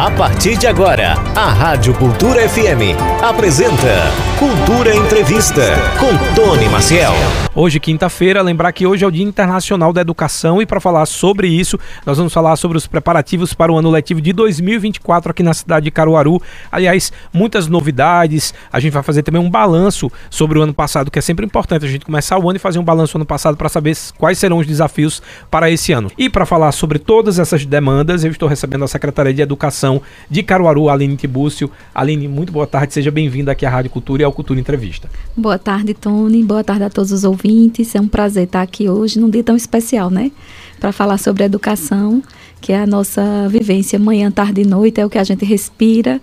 [0.00, 7.12] A partir de agora, a Rádio Cultura FM apresenta Cultura Entrevista com Tony Maciel.
[7.54, 11.48] Hoje, quinta-feira, lembrar que hoje é o Dia Internacional da Educação e para falar sobre
[11.48, 15.52] isso, nós vamos falar sobre os preparativos para o ano letivo de 2024 aqui na
[15.52, 16.40] cidade de Caruaru.
[16.72, 18.54] Aliás, muitas novidades.
[18.72, 21.84] A gente vai fazer também um balanço sobre o ano passado, que é sempre importante
[21.84, 24.56] a gente começar o ano e fazer um balanço ano passado para saber quais serão
[24.56, 25.20] os desafios
[25.50, 26.10] para esse ano.
[26.16, 29.89] E para falar sobre todas essas demandas, eu estou recebendo a Secretaria de Educação
[30.28, 31.70] de Caruaru, Aline Tibúcio.
[31.94, 35.08] Aline, muito boa tarde, seja bem-vinda aqui à Rádio Cultura e ao Cultura Entrevista.
[35.34, 36.44] Boa tarde, Tony.
[36.44, 37.94] Boa tarde a todos os ouvintes.
[37.94, 40.30] É um prazer estar aqui hoje, num dia tão especial, né?
[40.78, 42.22] Para falar sobre educação,
[42.60, 46.20] que é a nossa vivência manhã, tarde e noite, é o que a gente respira.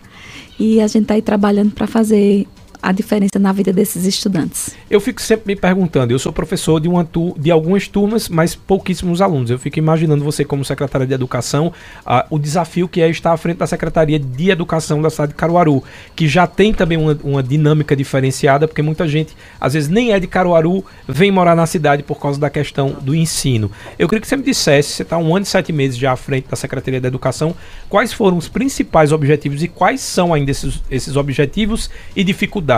[0.59, 2.48] E a gente está aí trabalhando para fazer
[2.88, 4.73] a diferença na vida desses estudantes.
[4.90, 9.22] Eu fico sempre me perguntando, eu sou professor de, tu, de algumas turmas, mas pouquíssimos
[9.22, 9.52] alunos.
[9.52, 11.73] Eu fico imaginando você como secretária de Educação,
[12.05, 15.36] uh, o desafio que é estar à frente da Secretaria de Educação da cidade de
[15.36, 15.84] Caruaru,
[16.16, 20.19] que já tem também uma, uma dinâmica diferenciada, porque muita gente, às vezes, nem é
[20.19, 23.69] de Caruaru, vem morar na cidade por causa da questão do ensino.
[24.00, 26.16] Eu queria que você me dissesse, você está um ano e sete meses já à
[26.16, 27.53] frente da Secretaria de Educação,
[27.90, 32.77] quais foram os principais objetivos e quais são ainda esses, esses objetivos e dificuldades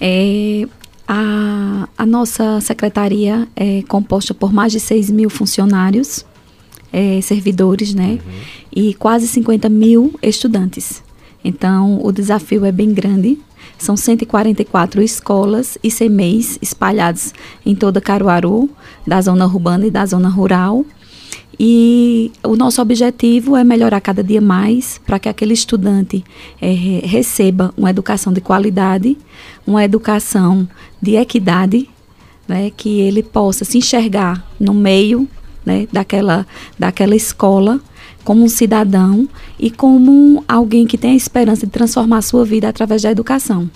[0.00, 0.66] É,
[1.06, 6.24] a, a nossa secretaria é composta por mais de 6 mil funcionários,
[6.92, 8.18] é, servidores, né?
[8.24, 8.40] Uhum.
[8.74, 11.02] E quase 50 mil estudantes.
[11.44, 13.38] Então, o desafio é bem grande.
[13.78, 17.34] São 144 escolas e CMEs espalhados
[17.66, 18.70] em toda Caruaru,
[19.06, 20.84] da zona urbana e da zona rural.
[21.58, 26.24] E o nosso objetivo é melhorar cada dia mais para que aquele estudante
[26.60, 26.72] é,
[27.04, 29.16] receba uma educação de qualidade,
[29.66, 30.68] uma educação
[31.00, 31.88] de equidade,
[32.48, 35.28] né, que ele possa se enxergar no meio
[35.64, 36.46] né, daquela,
[36.78, 37.80] daquela escola
[38.24, 39.28] como um cidadão
[39.58, 43.70] e como alguém que tem a esperança de transformar a sua vida através da educação.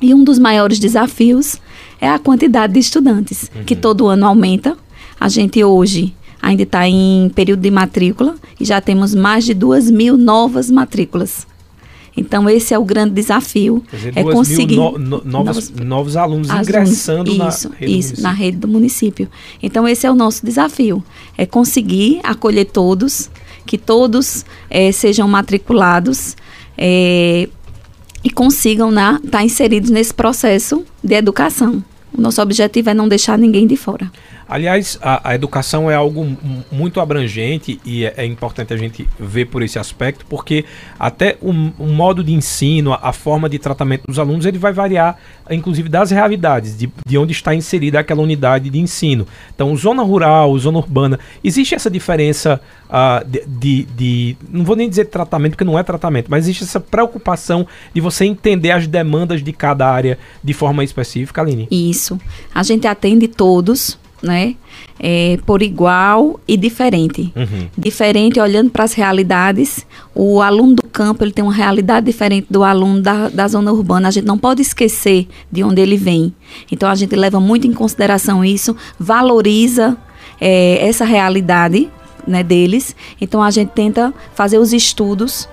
[0.00, 1.56] E um dos maiores desafios
[2.00, 3.64] é a quantidade de estudantes, uhum.
[3.64, 4.76] que todo ano aumenta.
[5.18, 9.90] A gente hoje ainda está em período de matrícula e já temos mais de duas
[9.90, 11.46] mil novas matrículas.
[12.16, 13.82] Então, esse é o grande desafio.
[13.90, 18.56] Dizer, é conseguir no, no, novos, novos, alunos ingressando isso, na rede isso, na rede
[18.58, 19.28] do município.
[19.60, 21.02] Então, esse é o nosso desafio.
[21.36, 23.30] É conseguir acolher todos,
[23.66, 26.36] que todos é, sejam matriculados
[26.78, 27.48] é,
[28.22, 31.82] e consigam estar tá inseridos nesse processo de educação.
[32.16, 34.12] O nosso objetivo é não deixar ninguém de fora.
[34.48, 36.36] Aliás, a, a, educação é algo
[36.70, 40.64] muito abrangente e é, é, importante a gente ver por esse aspecto, porque
[40.98, 44.72] até o, o, modo de ensino, a, a, forma de tratamento dos alunos, ele vai
[44.72, 45.16] variar,
[45.50, 49.26] inclusive, das realidades, de, de onde está inserida aquela unidade de ensino.
[49.54, 54.88] Então, zona rural, zona urbana, existe essa diferença uh, de, de, de, Não vou nem
[54.88, 59.42] dizer tratamento, porque não é tratamento, mas existe essa preocupação de você entender as demandas
[59.42, 61.66] de cada área de forma específica, Aline?
[61.70, 62.20] Isso.
[62.54, 64.54] A gente atende todos né?
[64.98, 67.32] É, por igual e diferente.
[67.36, 67.68] Uhum.
[67.76, 69.86] Diferente olhando para as realidades.
[70.14, 74.08] O aluno do campo ele tem uma realidade diferente do aluno da, da zona urbana.
[74.08, 76.34] A gente não pode esquecer de onde ele vem.
[76.72, 79.96] Então a gente leva muito em consideração isso, valoriza
[80.40, 81.90] é, essa realidade
[82.26, 82.96] né, deles.
[83.20, 85.48] Então a gente tenta fazer os estudos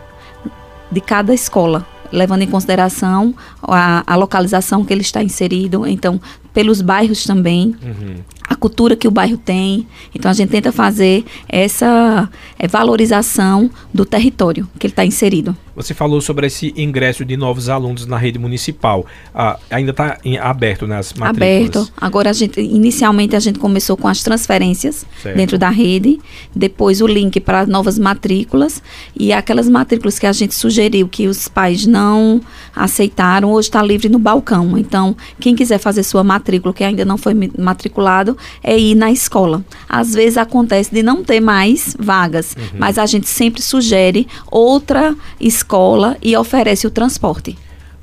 [0.91, 6.19] de cada escola levando em consideração a, a, localização que ele está inserido, então
[6.53, 7.75] pelos bairros também.
[7.83, 8.15] Uhum
[8.51, 9.87] a cultura que o bairro tem.
[10.13, 12.29] Então a gente tenta fazer essa
[12.59, 15.55] é, valorização do território que ele está inserido.
[15.73, 19.05] Você falou sobre esse ingresso de novos alunos na rede municipal.
[19.33, 21.87] Ah, ainda está aberto nas matrículas?
[21.87, 21.93] Aberto.
[21.95, 25.37] Agora a gente, inicialmente a gente começou com as transferências certo.
[25.37, 26.19] dentro da rede,
[26.53, 28.83] depois o link para novas matrículas
[29.17, 32.41] e aquelas matrículas que a gente sugeriu que os pais não
[32.75, 34.77] aceitaram, hoje está livre no balcão.
[34.77, 36.40] Então, quem quiser fazer sua matrícula
[36.73, 39.63] que ainda não foi matriculado, é ir na escola.
[39.87, 42.79] Às vezes acontece de não ter mais vagas, uhum.
[42.79, 47.57] mas a gente sempre sugere outra escola e oferece o transporte.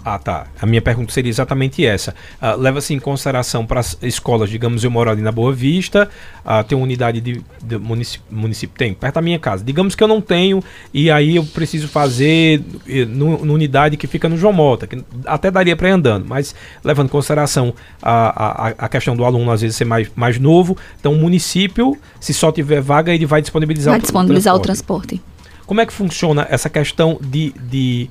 [0.05, 0.47] Ah, tá.
[0.61, 2.15] A minha pergunta seria exatamente essa.
[2.41, 6.09] Uh, Leva-se em consideração para as escolas, digamos, eu moro ali na Boa Vista,
[6.45, 9.65] uh, tem uma unidade de, de município, município, tem, perto da minha casa.
[9.65, 10.63] Digamos que eu não tenho,
[10.95, 12.63] e aí eu preciso fazer
[13.09, 17.09] numa unidade que fica no João Mota, que até daria para ir andando, mas levando
[17.09, 21.13] em consideração a, a, a questão do aluno às vezes ser mais, mais novo, então
[21.13, 25.05] o município, se só tiver vaga, ele vai disponibilizar, vai disponibilizar o transporte.
[25.05, 25.39] o transporte.
[25.67, 28.09] Como é que funciona essa questão de, de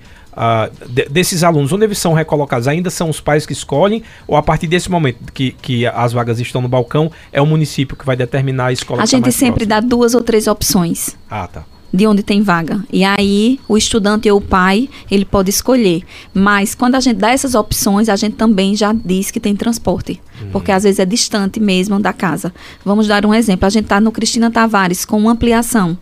[0.88, 2.68] de, desses alunos, onde eles são recolocados?
[2.68, 4.04] Ainda são os pais que escolhem?
[4.28, 7.95] Ou a partir desse momento que, que as vagas estão no balcão, é o município
[7.95, 9.04] que vai determinar a escola?
[9.04, 9.81] A gente sempre próxima?
[9.81, 11.18] dá duas ou três opções.
[11.30, 11.63] Ah, tá.
[11.92, 12.84] de onde tem vaga.
[12.92, 16.04] E aí o estudante ou o pai, ele pode escolher.
[16.34, 20.22] Mas quando a gente dá essas opções, a gente também já diz que tem transporte.
[20.42, 20.50] Uhum.
[20.51, 22.54] Porque às vezes é distante mesmo da casa.
[22.86, 23.66] Vamos dar um exemplo.
[23.66, 25.98] A gente está no Cristina Tavares com uma ampliação.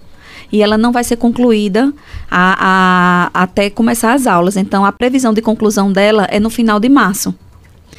[0.51, 1.93] E ela não vai ser concluída
[2.29, 4.57] a, a, até começar as aulas.
[4.57, 7.29] Então, a previsão de conclusão dela é no final de março.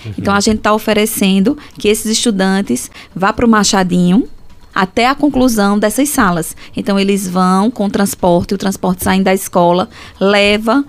[0.04, 0.12] Uhum.
[0.18, 4.28] Então, a gente está oferecendo que esses estudantes vá para o Machadinho,
[4.74, 6.54] até a conclusão dessas salas.
[6.76, 9.88] Então eles vão com o transporte, o transporte saindo da escola,
[10.20, 10.84] leva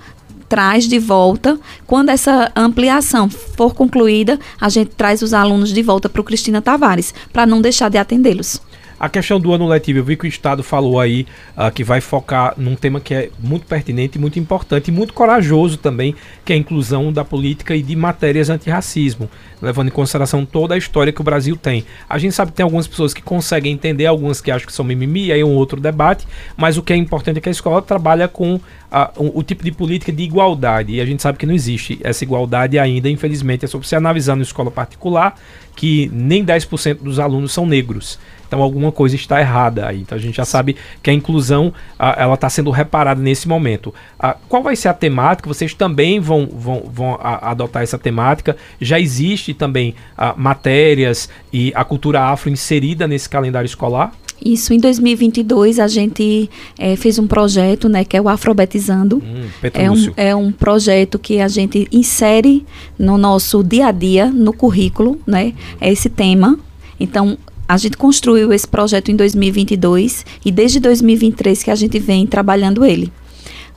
[0.48, 1.60] traz de volta.
[1.86, 6.62] Quando essa ampliação for concluída, a gente traz os alunos de volta para o Cristina
[6.62, 8.62] Tavares, para não deixar de atendê-los.
[9.00, 12.02] A questão do ano letivo, eu vi que o Estado falou aí uh, que vai
[12.02, 16.56] focar num tema que é muito pertinente, muito importante e muito corajoso também, que é
[16.56, 19.30] a inclusão da política e de matérias antirracismo,
[19.62, 21.86] levando em consideração toda a história que o Brasil tem.
[22.10, 24.84] A gente sabe que tem algumas pessoas que conseguem entender, algumas que acham que são
[24.84, 27.84] mimimi, aí é um outro debate, mas o que é importante é que a escola
[27.84, 28.62] trabalha com uh,
[29.16, 32.24] o, o tipo de política de igualdade, e a gente sabe que não existe essa
[32.24, 35.36] igualdade ainda, infelizmente, é só você analisar na escola particular
[35.76, 38.18] que nem 10% dos alunos são negros.
[38.48, 40.02] Então alguma coisa está errada aí.
[40.02, 43.94] Então a gente já sabe que a inclusão a, ela está sendo reparada nesse momento.
[44.20, 45.48] A, qual vai ser a temática?
[45.48, 48.56] Vocês também vão, vão, vão a, adotar essa temática?
[48.80, 49.96] Já existe também
[50.36, 54.12] matérias e a cultura afro inserida nesse calendário escolar?
[54.44, 59.18] Isso, em 2022 a gente é, fez um projeto, né, que é o Afrobetizando.
[59.18, 62.66] Hum, é, um, é um projeto que a gente insere
[62.98, 66.58] no nosso dia a dia, no currículo, né, é esse tema.
[67.00, 72.26] Então, a gente construiu esse projeto em 2022 e desde 2023 que a gente vem
[72.26, 73.12] trabalhando ele.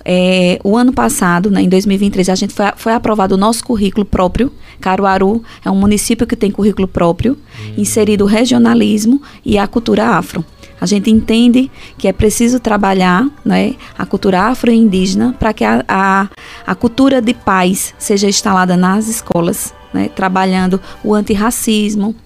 [0.04, 4.04] É, o ano passado, né, em 2023, a gente foi, foi, aprovado o nosso currículo
[4.04, 4.50] próprio.
[4.81, 7.75] Caruaru é um município que tem currículo próprio, hum.
[7.76, 10.44] inserido o regionalismo e a cultura afro.
[10.81, 16.28] A gente entende que é preciso trabalhar né, a cultura afro-indígena para que a, a,
[16.66, 22.16] a cultura de paz seja instalada nas escolas, né, trabalhando o antirracismo,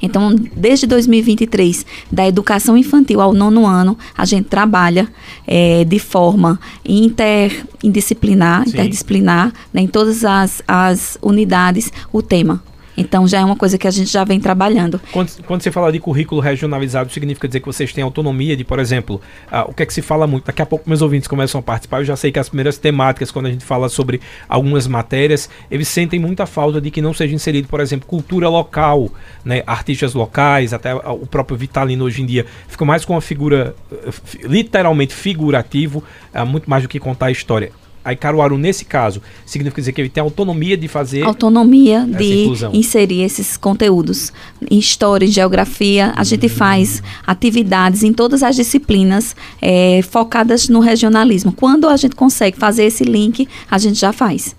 [0.00, 5.08] então, desde 2023, da educação infantil ao nono ano, a gente trabalha
[5.46, 12.62] é, de forma interdisciplinar, interdisciplinar né, em todas as, as unidades o tema
[12.96, 15.00] então já é uma coisa que a gente já vem trabalhando.
[15.12, 18.78] Quando, quando você fala de currículo regionalizado, significa dizer que vocês têm autonomia de, por
[18.78, 20.44] exemplo, uh, o que é que se fala muito?
[20.44, 22.00] Daqui a pouco meus ouvintes começam a participar.
[22.00, 25.88] Eu já sei que as primeiras temáticas, quando a gente fala sobre algumas matérias, eles
[25.88, 29.10] sentem muita falta de que não seja inserido, por exemplo, cultura local,
[29.44, 29.62] né?
[29.66, 34.10] artistas locais, até o próprio Vitalino hoje em dia fica mais com uma figura eh,
[34.44, 36.02] literalmente figurativo,
[36.34, 37.72] uh, muito mais do que contar a história.
[38.04, 41.22] Aí Caruaru, nesse caso, significa dizer que ele tem autonomia de fazer.
[41.22, 42.72] Autonomia de inclusão.
[42.74, 44.32] inserir esses conteúdos.
[44.70, 50.80] Em história, em geografia, a gente faz atividades em todas as disciplinas é, focadas no
[50.80, 51.52] regionalismo.
[51.52, 54.56] Quando a gente consegue fazer esse link, a gente já faz.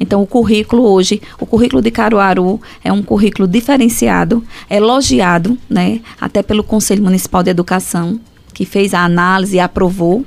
[0.00, 6.42] Então, o currículo hoje, o currículo de Caruaru é um currículo diferenciado, elogiado, né, até
[6.42, 8.20] pelo Conselho Municipal de Educação,
[8.54, 10.24] que fez a análise e aprovou.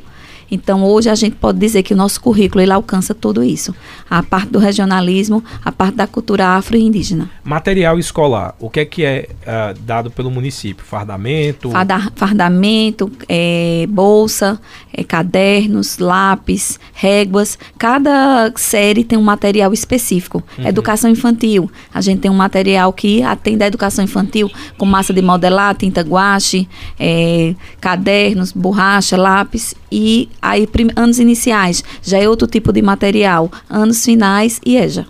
[0.52, 3.74] Então, hoje a gente pode dizer que o nosso currículo ele alcança tudo isso.
[4.10, 7.30] A parte do regionalismo, a parte da cultura afro e indígena.
[7.42, 10.84] Material escolar, o que é que é uh, dado pelo município?
[10.86, 11.70] Fardamento?
[11.70, 14.60] Farda, fardamento, é, bolsa,
[14.94, 17.58] é, cadernos, lápis, réguas.
[17.78, 20.44] Cada série tem um material específico.
[20.58, 20.68] Uhum.
[20.68, 25.22] Educação infantil, a gente tem um material que atende a educação infantil, com massa de
[25.22, 26.68] modelar, tinta guache,
[27.00, 34.04] é, cadernos, borracha, lápis e aí anos iniciais já é outro tipo de material, anos
[34.04, 35.06] finais e EJA.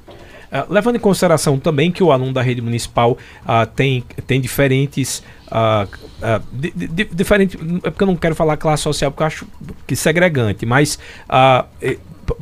[0.52, 5.24] Uh, levando em consideração também que o aluno da rede municipal uh, tem, tem diferentes.
[5.48, 5.88] Uh,
[6.52, 9.48] di, di, diferente, é porque eu não quero falar classe social, porque eu acho
[9.88, 11.00] que segregante, mas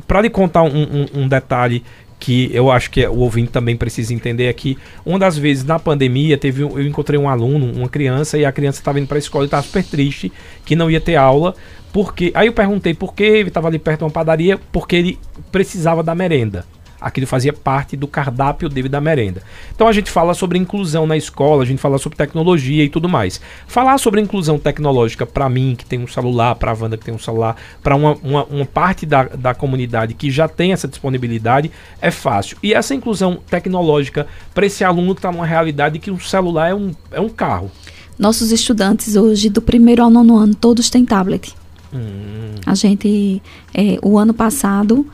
[0.06, 1.84] para lhe contar um, um, um detalhe
[2.20, 5.78] que eu acho que o ouvinte também precisa entender é que uma das vezes na
[5.78, 9.18] pandemia teve eu encontrei um aluno, uma criança e a criança estava indo para a
[9.18, 10.30] escola e estava super triste
[10.64, 11.54] que não ia ter aula
[11.92, 15.18] porque aí eu perguntei por que ele estava ali perto de uma padaria, porque ele
[15.50, 16.64] precisava da merenda.
[17.00, 19.42] Aquilo fazia parte do cardápio dele da merenda.
[19.74, 23.08] Então a gente fala sobre inclusão na escola, a gente fala sobre tecnologia e tudo
[23.08, 23.40] mais.
[23.66, 27.14] Falar sobre inclusão tecnológica para mim, que tem um celular, para a Wanda, que tem
[27.14, 31.70] um celular, para uma, uma, uma, parte da, da comunidade que já tem essa disponibilidade,
[32.00, 32.56] é fácil.
[32.62, 36.74] E essa inclusão tecnológica para esse aluno que está numa realidade que o celular é
[36.74, 37.70] um, é um carro.
[38.18, 41.54] Nossos estudantes hoje, do primeiro ao nono ano, todos têm tablet.
[41.92, 42.54] Hum.
[42.66, 43.42] A gente,
[43.74, 45.06] é, o ano passado,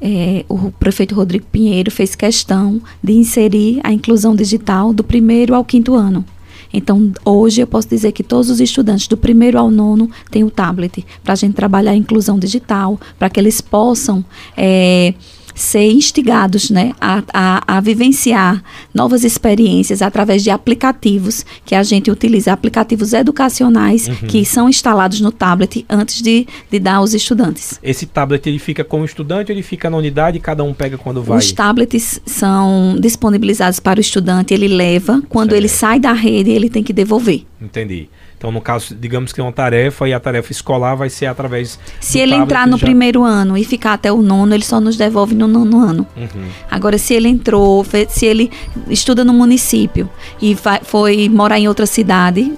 [0.00, 5.64] é, o prefeito Rodrigo Pinheiro fez questão de inserir a inclusão digital do primeiro ao
[5.64, 6.24] quinto ano.
[6.72, 10.50] Então, hoje eu posso dizer que todos os estudantes do primeiro ao nono têm o
[10.50, 14.24] tablet para a gente trabalhar a inclusão digital, para que eles possam
[14.56, 15.14] é,
[15.58, 18.62] ser instigados né, a, a, a, vivenciar
[18.94, 24.28] novas experiências através de aplicativos que a gente utiliza, aplicativos educacionais uhum.
[24.28, 27.78] que são instalados no tablet antes de, de dar aos estudantes.
[27.82, 30.72] Esse tablet ele fica com o estudante ou ele fica na unidade e cada um
[30.72, 31.38] pega quando vai?
[31.38, 35.60] Os tablets são disponibilizados para o estudante, ele leva, quando certo.
[35.60, 37.44] ele sai da rede ele tem que devolver.
[37.60, 38.08] Entendi.
[38.38, 41.76] Então, no caso, digamos que é uma tarefa e a tarefa escolar vai ser através.
[42.00, 42.86] Se ele entrar no já...
[42.86, 46.06] primeiro ano e ficar até o nono, ele só nos devolve no nono ano.
[46.16, 46.48] Uhum.
[46.70, 48.50] Agora, se ele entrou, se ele
[48.88, 50.08] estuda no município
[50.40, 52.52] e foi morar em outra cidade,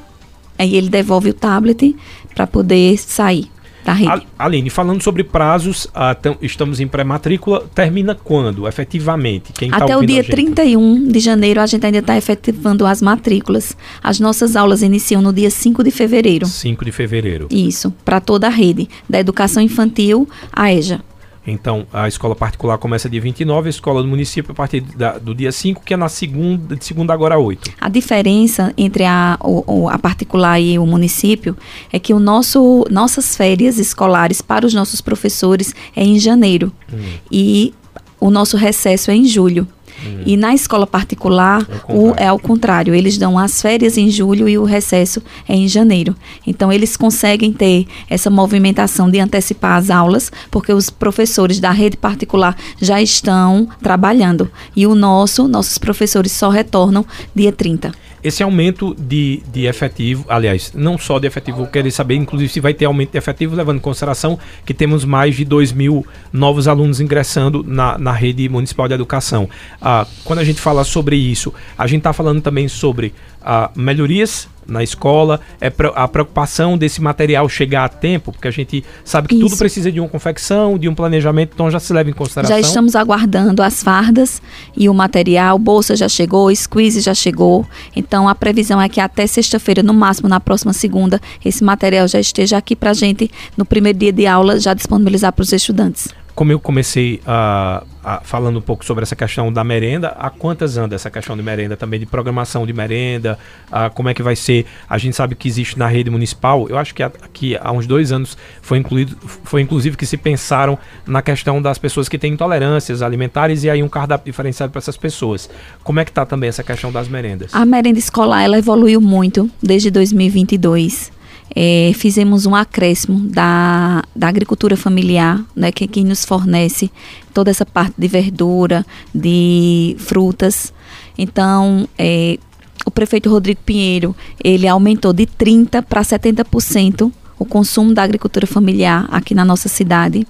[0.58, 1.96] aí ele devolve o tablet
[2.34, 3.50] para poder sair
[3.84, 4.26] da rede.
[4.38, 9.52] Aline, falando sobre prazos, uh, estamos em pré-matrícula, termina quando, efetivamente?
[9.52, 13.00] Quem tá Até tá o dia 31 de janeiro, a gente ainda está efetivando as
[13.02, 13.76] matrículas.
[14.02, 16.46] As nossas aulas iniciam no dia 5 de fevereiro.
[16.46, 17.48] 5 de fevereiro.
[17.50, 21.00] Isso, para toda a rede, da educação infantil à EJA.
[21.46, 25.34] Então, a escola particular começa dia 29, a escola do município a partir da, do
[25.34, 27.72] dia 5, que é na segunda, de segunda agora a 8.
[27.80, 31.56] A diferença entre a, o, a particular e o município
[31.92, 36.72] é que o nosso, nossas férias escolares para os nossos professores é em janeiro.
[36.92, 36.98] Hum.
[37.30, 37.74] E
[38.20, 39.66] o nosso recesso é em julho.
[40.04, 40.22] Hum.
[40.24, 44.48] E na escola particular é o, é ao contrário, eles dão as férias em julho
[44.48, 46.14] e o recesso é em janeiro.
[46.46, 51.96] Então eles conseguem ter essa movimentação de antecipar as aulas, porque os professores da rede
[51.96, 54.50] particular já estão trabalhando.
[54.74, 57.04] E o nosso, nossos professores só retornam
[57.34, 57.92] dia 30.
[58.22, 62.60] Esse aumento de, de efetivo, aliás, não só de efetivo, eu queria saber, inclusive, se
[62.60, 66.68] vai ter aumento de efetivo, levando em consideração que temos mais de 2 mil novos
[66.68, 69.48] alunos ingressando na, na rede municipal de educação.
[69.80, 74.48] Ah, quando a gente fala sobre isso, a gente está falando também sobre ah, melhorias
[74.70, 79.34] na escola, é a preocupação desse material chegar a tempo, porque a gente sabe que
[79.34, 79.46] Isso.
[79.46, 82.56] tudo precisa de uma confecção, de um planejamento, então já se leva em consideração.
[82.56, 84.40] Já estamos aguardando as fardas
[84.76, 89.26] e o material, bolsa já chegou, squeeze já chegou, então a previsão é que até
[89.26, 93.64] sexta-feira, no máximo na próxima segunda, esse material já esteja aqui para a gente, no
[93.64, 98.58] primeiro dia de aula, já disponibilizar para os estudantes como eu comecei a, a, falando
[98.58, 102.00] um pouco sobre essa questão da merenda, há quantas anda essa questão de merenda também,
[102.00, 103.38] de programação de merenda,
[103.70, 104.66] a, como é que vai ser?
[104.88, 108.12] A gente sabe que existe na rede municipal, eu acho que aqui há uns dois
[108.12, 113.02] anos foi incluído, foi inclusive que se pensaram na questão das pessoas que têm intolerâncias
[113.02, 115.50] alimentares e aí um cardápio diferenciado para essas pessoas.
[115.82, 117.54] Como é que está também essa questão das merendas?
[117.54, 121.19] A merenda escolar, ela evoluiu muito desde 2022
[121.54, 126.90] é, fizemos um acréscimo da, da agricultura familiar, né, que quem nos fornece
[127.34, 130.72] toda essa parte de verdura, de frutas.
[131.18, 132.38] Então, é,
[132.86, 139.08] o prefeito Rodrigo Pinheiro, ele aumentou de 30% para 70% o consumo da agricultura familiar
[139.10, 140.26] aqui na nossa cidade.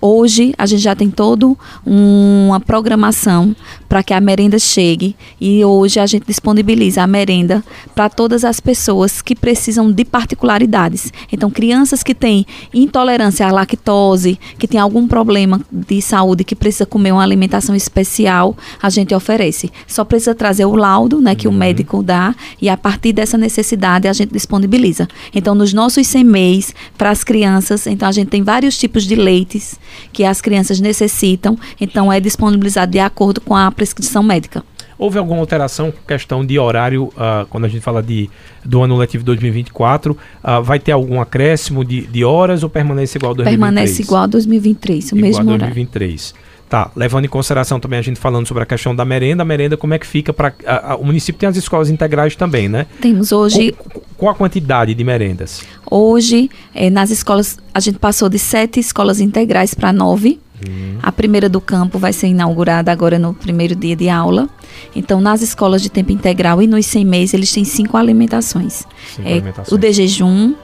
[0.00, 3.56] Hoje a gente já tem toda uma programação
[3.88, 8.60] para que a merenda chegue e hoje a gente disponibiliza a merenda para todas as
[8.60, 11.12] pessoas que precisam de particularidades.
[11.32, 16.84] Então, crianças que têm intolerância à lactose, que tem algum problema de saúde, que precisa
[16.84, 19.70] comer uma alimentação especial, a gente oferece.
[19.86, 21.54] Só precisa trazer o laudo, né, que uhum.
[21.54, 25.08] o médico dá e a partir dessa necessidade a gente disponibiliza.
[25.34, 29.78] Então, nos nossos CMEs para as crianças, então a gente tem vários tipos de leites
[30.12, 34.64] que as crianças necessitam, então é disponibilizado de acordo com a prescrição médica.
[34.98, 38.30] Houve alguma alteração com questão de horário, uh, quando a gente fala de,
[38.64, 40.12] do ano letivo 2024?
[40.12, 43.74] Uh, ah, vai ter algum acréscimo de, de horas ou permanece igual ao 2023?
[43.74, 46.32] Permanece igual a 2023, o igual mesmo a 2023.
[46.32, 46.45] Horário.
[46.68, 49.76] Tá, levando em consideração também a gente falando sobre a questão da merenda, a merenda
[49.76, 50.52] como é que fica para
[50.98, 52.86] o município tem as escolas integrais também, né?
[53.00, 55.62] Temos hoje qual, qual a quantidade de merendas?
[55.88, 60.40] Hoje é, nas escolas a gente passou de sete escolas integrais para nove.
[60.68, 60.98] Hum.
[61.02, 64.48] A primeira do campo vai ser inaugurada agora no primeiro dia de aula.
[64.94, 68.84] Então, nas escolas de tempo integral e nos 100 meses, eles têm cinco alimentações.
[69.14, 69.72] Cinco é, alimentações.
[69.72, 70.54] O de jejum,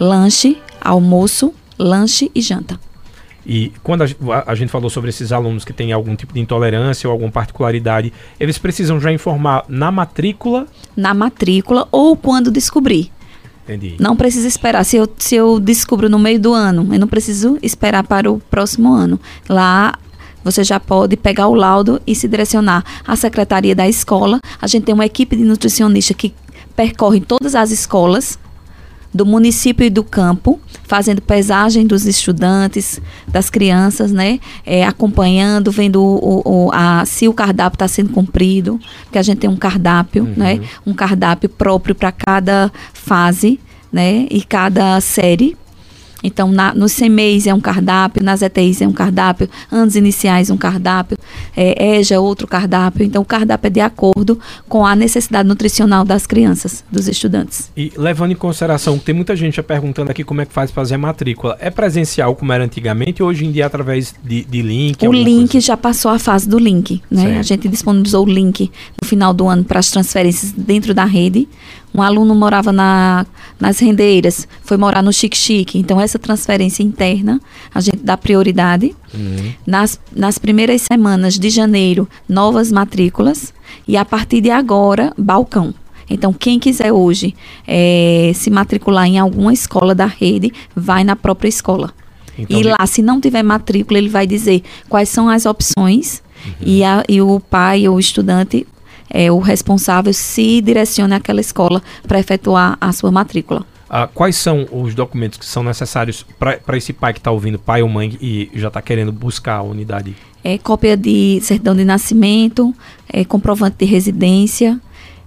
[0.00, 2.78] lanche, almoço, lanche e janta.
[3.44, 4.02] E quando
[4.46, 8.12] a, gente falou sobre esses alunos que têm algum tipo de intolerância ou alguma particularidade,
[8.38, 10.66] eles precisam já informar na matrícula?
[10.96, 13.10] Na matrícula ou quando descobrir.
[13.64, 13.96] Entendi.
[13.98, 14.84] Não precisa esperar.
[14.84, 18.38] Se eu, se eu descubro no meio do ano, eu não preciso esperar para o
[18.50, 19.18] próximo ano.
[19.48, 19.98] Lá
[20.44, 24.40] você já pode pegar o laudo e se direcionar à secretaria da escola.
[24.60, 26.34] A gente tem uma equipe de nutricionista que
[26.74, 28.38] percorre todas as escolas
[29.12, 34.40] do município e do campo, fazendo pesagem dos estudantes, das crianças, né?
[34.64, 39.38] É, acompanhando, vendo o, o, a, se o cardápio está sendo cumprido, porque a gente
[39.38, 40.34] tem um cardápio, uhum.
[40.36, 40.60] né?
[40.86, 43.60] Um cardápio próprio para cada fase,
[43.92, 44.26] né?
[44.30, 45.56] E cada série
[46.22, 50.56] então, na, nos CMEs é um cardápio, nas ETIs é um cardápio, anos iniciais um
[50.56, 51.16] cardápio,
[51.56, 53.04] é, EJA é outro cardápio.
[53.04, 54.38] Então, o cardápio é de acordo
[54.68, 57.70] com a necessidade nutricional das crianças, dos estudantes.
[57.76, 60.70] E levando em consideração que tem muita gente já perguntando aqui como é que faz
[60.70, 64.14] para fazer a matrícula, é presencial como era antigamente ou hoje em dia é através
[64.22, 65.06] de, de link?
[65.06, 65.66] O link coisa?
[65.66, 67.22] já passou a fase do link, né?
[67.22, 67.38] Certo.
[67.38, 71.48] A gente disponibilizou o link no final do ano para as transferências dentro da rede.
[71.94, 73.26] Um aluno morava na,
[73.60, 75.78] nas rendeiras, foi morar no Chique Chique.
[75.78, 77.40] Então, essa transferência interna,
[77.74, 78.94] a gente dá prioridade.
[79.12, 79.52] Uhum.
[79.66, 83.52] Nas, nas primeiras semanas de janeiro, novas matrículas.
[83.86, 85.74] E a partir de agora, balcão.
[86.08, 87.34] Então, quem quiser hoje
[87.66, 91.92] é, se matricular em alguma escola da rede, vai na própria escola.
[92.38, 96.52] Então, e lá, se não tiver matrícula, ele vai dizer quais são as opções uhum.
[96.62, 98.66] e, a, e o pai ou o estudante
[99.12, 103.64] é, o responsável se direcione àquela escola para efetuar a sua matrícula.
[103.88, 107.82] Ah, quais são os documentos que são necessários para esse pai que está ouvindo, pai
[107.82, 110.16] ou mãe, e já está querendo buscar a unidade?
[110.42, 112.74] É cópia de certidão de nascimento,
[113.12, 114.80] é, comprovante de residência.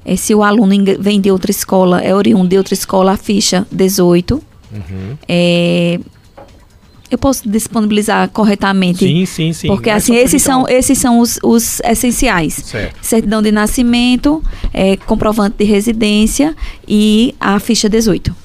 [0.04, 3.68] É, se o aluno vem de outra escola, é oriundo de outra escola, a ficha
[3.72, 4.36] 18.
[4.74, 5.18] Uhum.
[5.28, 6.00] É,
[7.16, 9.00] eu posso disponibilizar corretamente.
[9.00, 9.68] Sim, sim, sim.
[9.68, 12.54] Porque assim, esses são, esses são os, os essenciais.
[12.54, 12.96] Certo.
[13.02, 14.44] Certidão de nascimento,
[14.74, 16.56] é, comprovante de residência
[16.88, 18.36] e a ficha 18.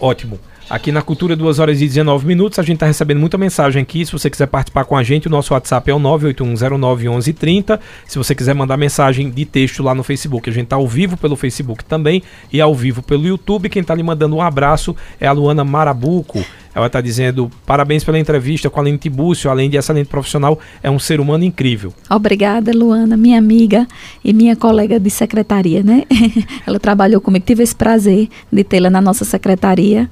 [0.00, 0.38] Ótimo.
[0.72, 2.58] Aqui na Cultura, 2 horas e 19 minutos.
[2.58, 4.06] A gente está recebendo muita mensagem aqui.
[4.06, 7.78] Se você quiser participar com a gente, o nosso WhatsApp é o 981091130.
[8.06, 11.16] Se você quiser mandar mensagem de texto lá no Facebook, a gente está ao vivo
[11.16, 13.68] pelo Facebook também e ao vivo pelo YouTube.
[13.68, 16.42] Quem está lhe mandando um abraço é a Luana Marabuco.
[16.74, 20.90] Ela está dizendo parabéns pela entrevista com a Aline Tibúcio, além de excelente profissional, é
[20.90, 21.92] um ser humano incrível.
[22.08, 23.86] Obrigada, Luana, minha amiga
[24.24, 26.04] e minha colega de secretaria, né?
[26.66, 30.10] Ela trabalhou comigo, tive esse prazer de tê-la na nossa secretaria.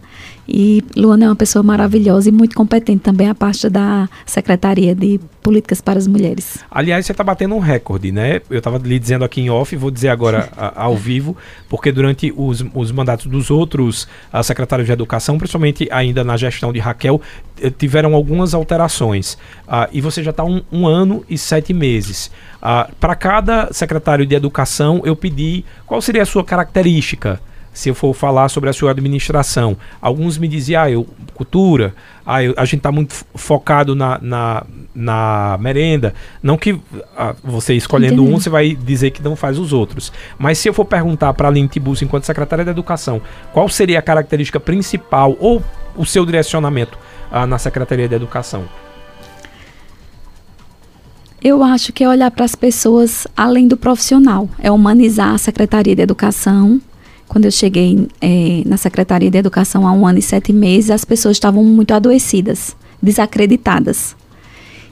[0.52, 5.21] E Luana é uma pessoa maravilhosa e muito competente também a parte da Secretaria de
[5.40, 6.58] Políticas para as Mulheres.
[6.69, 8.41] Aliás, você está batendo um recorde, né?
[8.50, 11.36] Eu estava lhe dizendo aqui em off, vou dizer agora a, ao vivo,
[11.69, 14.08] porque durante os, os mandatos dos outros
[14.43, 17.21] secretários de Educação, principalmente ainda na gestão de Raquel,
[17.63, 19.34] eh, tiveram algumas alterações.
[19.69, 22.30] Uh, e você já está um, um, ano e sete meses.
[22.56, 27.41] Uh, Para cada secretário de Educação, eu pedi qual seria a sua característica
[27.73, 29.76] se eu for falar sobre a sua administração.
[30.00, 31.95] Alguns me diziam, ah, eu, cultura,
[32.26, 36.15] ah, eu, a gente está muito focado na, na, na, merenda.
[36.43, 36.80] Não que
[37.17, 38.35] ah, você escolhendo Entendi.
[38.35, 40.13] um, você vai dizer que não faz os outros.
[40.39, 43.21] Mas se eu for perguntar para a Aline Tibus, enquanto secretária da Educação,
[43.52, 45.63] qual seria a característica principal ou
[45.97, 46.99] o seu direcionamento
[47.30, 48.65] ah, na Secretaria da Educação?
[51.43, 55.97] Eu acho que é olhar para as pessoas além do profissional, é humanizar a Secretaria
[55.97, 56.78] de Educação,
[57.30, 61.04] quando eu cheguei é, na Secretaria de Educação há um ano e sete meses, as
[61.04, 64.16] pessoas estavam muito adoecidas, desacreditadas.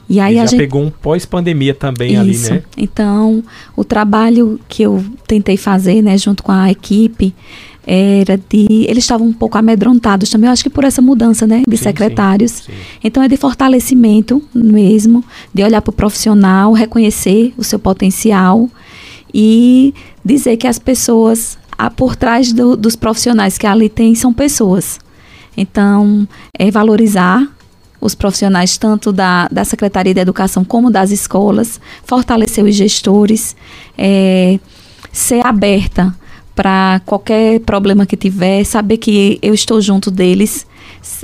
[0.07, 2.47] E aí e já a gente pegou um pós-pandemia também Isso.
[2.47, 2.63] ali, né?
[2.77, 3.43] Então,
[3.75, 7.35] o trabalho que eu tentei fazer, né, junto com a equipe,
[7.85, 11.63] era de eles estavam um pouco amedrontados também, eu acho que por essa mudança, né,
[11.67, 12.51] de sim, secretários.
[12.51, 12.77] Sim, sim.
[13.03, 18.69] Então é de fortalecimento mesmo, de olhar para o profissional, reconhecer o seu potencial
[19.33, 24.33] e dizer que as pessoas a, por trás do, dos profissionais que ali tem são
[24.33, 24.99] pessoas.
[25.55, 27.47] Então, é valorizar
[28.01, 33.55] os profissionais tanto da, da Secretaria de Educação como das escolas, fortalecer os gestores,
[33.97, 34.59] é,
[35.11, 36.13] ser aberta
[36.53, 40.67] para qualquer problema que tiver, saber que eu estou junto deles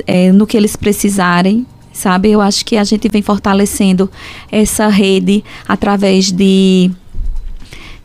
[0.08, 2.32] é, no que eles precisarem, sabe?
[2.32, 4.10] Eu acho que a gente vem fortalecendo
[4.50, 6.90] essa rede através de,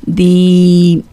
[0.07, 1.05] de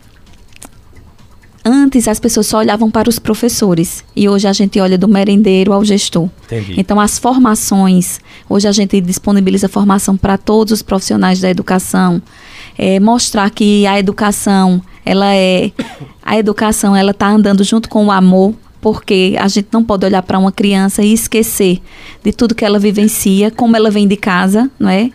[1.70, 5.74] Antes as pessoas só olhavam para os professores e hoje a gente olha do merendeiro
[5.74, 6.30] ao gestor.
[6.46, 6.76] Entendi.
[6.78, 12.22] Então as formações, hoje a gente disponibiliza formação para todos os profissionais da educação,
[12.78, 15.74] é, mostrar que a educação ela é
[16.24, 20.24] a educação ela está andando junto com o amor porque a gente não pode olhar
[20.24, 21.82] para uma criança e esquecer
[22.24, 25.12] de tudo que ela vivencia, como ela vem de casa, não é?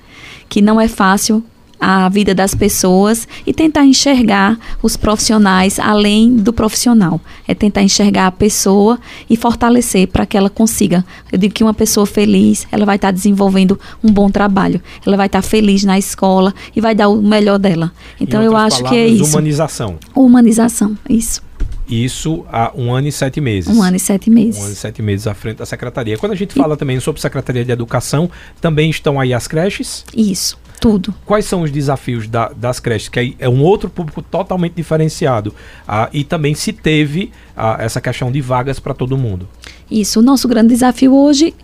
[0.51, 1.43] Que não é fácil
[1.85, 7.21] a vida das pessoas e tentar enxergar os profissionais além do profissional.
[7.47, 11.05] É tentar enxergar a pessoa e fortalecer para que ela consiga.
[11.33, 14.81] Eu digo que uma pessoa feliz, ela vai estar tá desenvolvendo um bom trabalho.
[15.05, 17.91] Ela vai estar tá feliz na escola e vai dar o melhor dela.
[18.21, 19.33] Então eu acho palavras, que é isso.
[19.33, 19.99] Humanização.
[20.15, 21.43] Humanização, isso.
[21.89, 23.77] Isso há um ano e sete meses.
[23.77, 24.61] Um ano e sete meses.
[24.61, 26.17] Um ano e sete meses à frente da secretaria.
[26.17, 26.77] Quando a gente fala e...
[26.77, 30.05] também sobre Secretaria de Educação, também estão aí as creches?
[30.17, 31.15] Isso, tudo.
[31.25, 33.09] Quais são os desafios da, das creches?
[33.09, 35.55] Que é um outro público totalmente diferenciado.
[35.87, 39.49] Ah, e também se teve ah, essa questão de vagas para todo mundo.
[39.91, 41.55] Isso, o nosso grande desafio hoje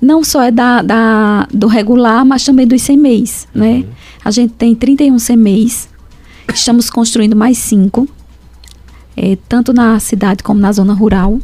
[0.00, 3.60] não só é da, da do regular, mas também dos CMEs, uhum.
[3.60, 3.84] né?
[4.24, 5.88] A gente tem 31 CMEs,
[6.52, 8.08] estamos construindo mais cinco
[9.16, 11.38] é, tanto na cidade como na zona rural.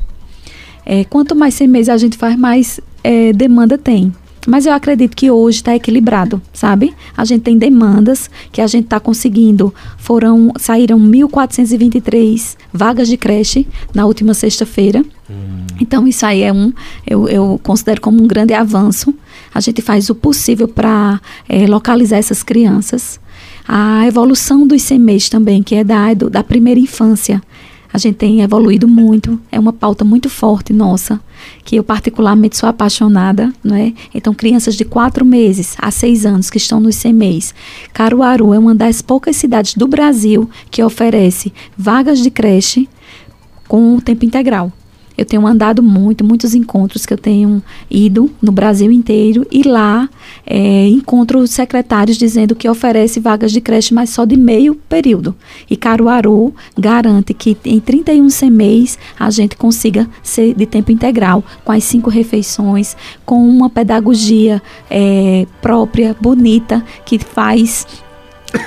[0.84, 4.12] É, quanto mais CMEs a gente faz, mais é, demanda tem.
[4.46, 6.94] Mas eu acredito que hoje está equilibrado, sabe?
[7.16, 9.74] A gente tem demandas que a gente está conseguindo.
[9.98, 15.04] Foram saíram 1.423 vagas de creche na última sexta-feira.
[15.28, 15.66] Hum.
[15.80, 16.72] Então isso aí é um,
[17.06, 19.14] eu, eu, considero como um grande avanço.
[19.54, 23.20] A gente faz o possível para é, localizar essas crianças.
[23.68, 27.42] A evolução dos CMEs também, que é da, da primeira infância.
[27.92, 31.20] A gente tem evoluído muito, é uma pauta muito forte nossa,
[31.64, 33.92] que eu particularmente sou apaixonada, não é?
[34.14, 37.54] Então, crianças de quatro meses a seis anos que estão nos CMEs.
[37.92, 42.88] Caruaru é uma das poucas cidades do Brasil que oferece vagas de creche
[43.66, 44.72] com tempo integral.
[45.20, 50.08] Eu tenho andado muito, muitos encontros que eu tenho ido no Brasil inteiro e lá
[50.46, 55.36] é, encontro secretários dizendo que oferece vagas de creche, mas só de meio período.
[55.68, 61.72] E Caruaru garante que em 31 CMEs a gente consiga ser de tempo integral, com
[61.72, 67.86] as cinco refeições, com uma pedagogia é, própria, bonita, que faz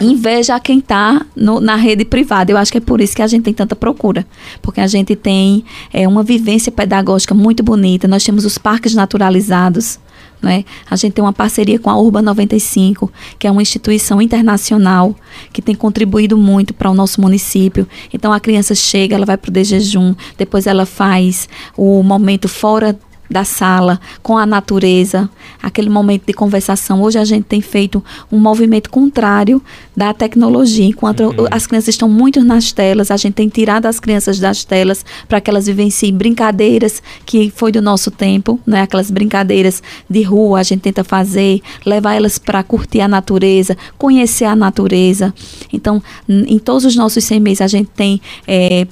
[0.01, 2.51] inveja a quem está na rede privada.
[2.51, 4.25] Eu acho que é por isso que a gente tem tanta procura.
[4.61, 8.07] Porque a gente tem é, uma vivência pedagógica muito bonita.
[8.07, 9.99] Nós temos os parques naturalizados.
[10.41, 10.65] Né?
[10.89, 15.15] A gente tem uma parceria com a Urban 95, que é uma instituição internacional
[15.53, 17.87] que tem contribuído muito para o nosso município.
[18.13, 22.49] Então a criança chega, ela vai para o de jejum, depois ela faz o momento
[22.49, 25.29] fora da sala, com a natureza,
[25.61, 27.01] aquele momento de conversação.
[27.01, 29.61] Hoje a gente tem feito um movimento contrário
[29.95, 30.85] da tecnologia.
[30.85, 31.47] Enquanto uhum.
[31.49, 35.41] as crianças estão muito nas telas, a gente tem tirado as crianças das telas para
[35.41, 38.81] que elas vivenciem brincadeiras que foi do nosso tempo, né?
[38.81, 44.45] Aquelas brincadeiras de rua, a gente tenta fazer, levar elas para curtir a natureza, conhecer
[44.45, 45.33] a natureza.
[45.71, 48.87] Então, em todos os nossos 100 meses a gente tem é,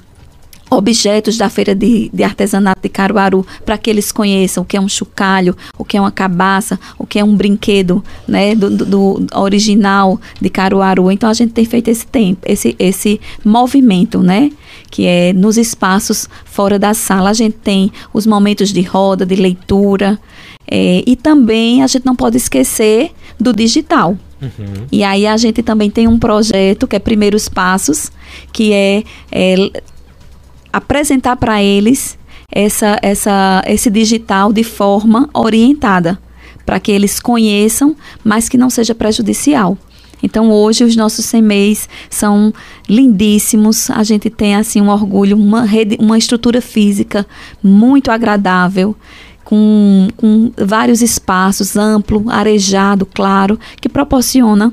[0.72, 4.82] objetos da feira de, de artesanato de Caruaru para que eles conheçam o que é
[4.82, 8.86] um chocalho, o que é uma cabaça, o que é um brinquedo, né, do, do,
[8.86, 11.12] do, original de Caruaru.
[11.12, 14.50] Então a gente tem feito esse tempo, esse esse movimento, né,
[14.90, 19.36] que é nos espaços fora da sala a gente tem os momentos de roda, de
[19.36, 20.18] leitura
[20.68, 24.18] é, e também a gente não pode esquecer do digital.
[24.42, 24.88] Uhum.
[24.92, 28.12] E aí a gente também tem um projeto que é Primeiros Passos,
[28.52, 29.56] que é, é
[30.72, 32.18] apresentar para eles
[32.52, 36.20] essa, essa, esse digital de forma orientada,
[36.66, 39.78] para que eles conheçam, mas que não seja prejudicial.
[40.24, 42.54] Então hoje os nossos CMEs são
[42.88, 43.90] lindíssimos.
[43.90, 47.26] A gente tem assim um orgulho, uma rede, uma estrutura física
[47.64, 48.96] muito agradável.
[49.44, 54.72] Com, com vários espaços, amplo, arejado, claro, que proporciona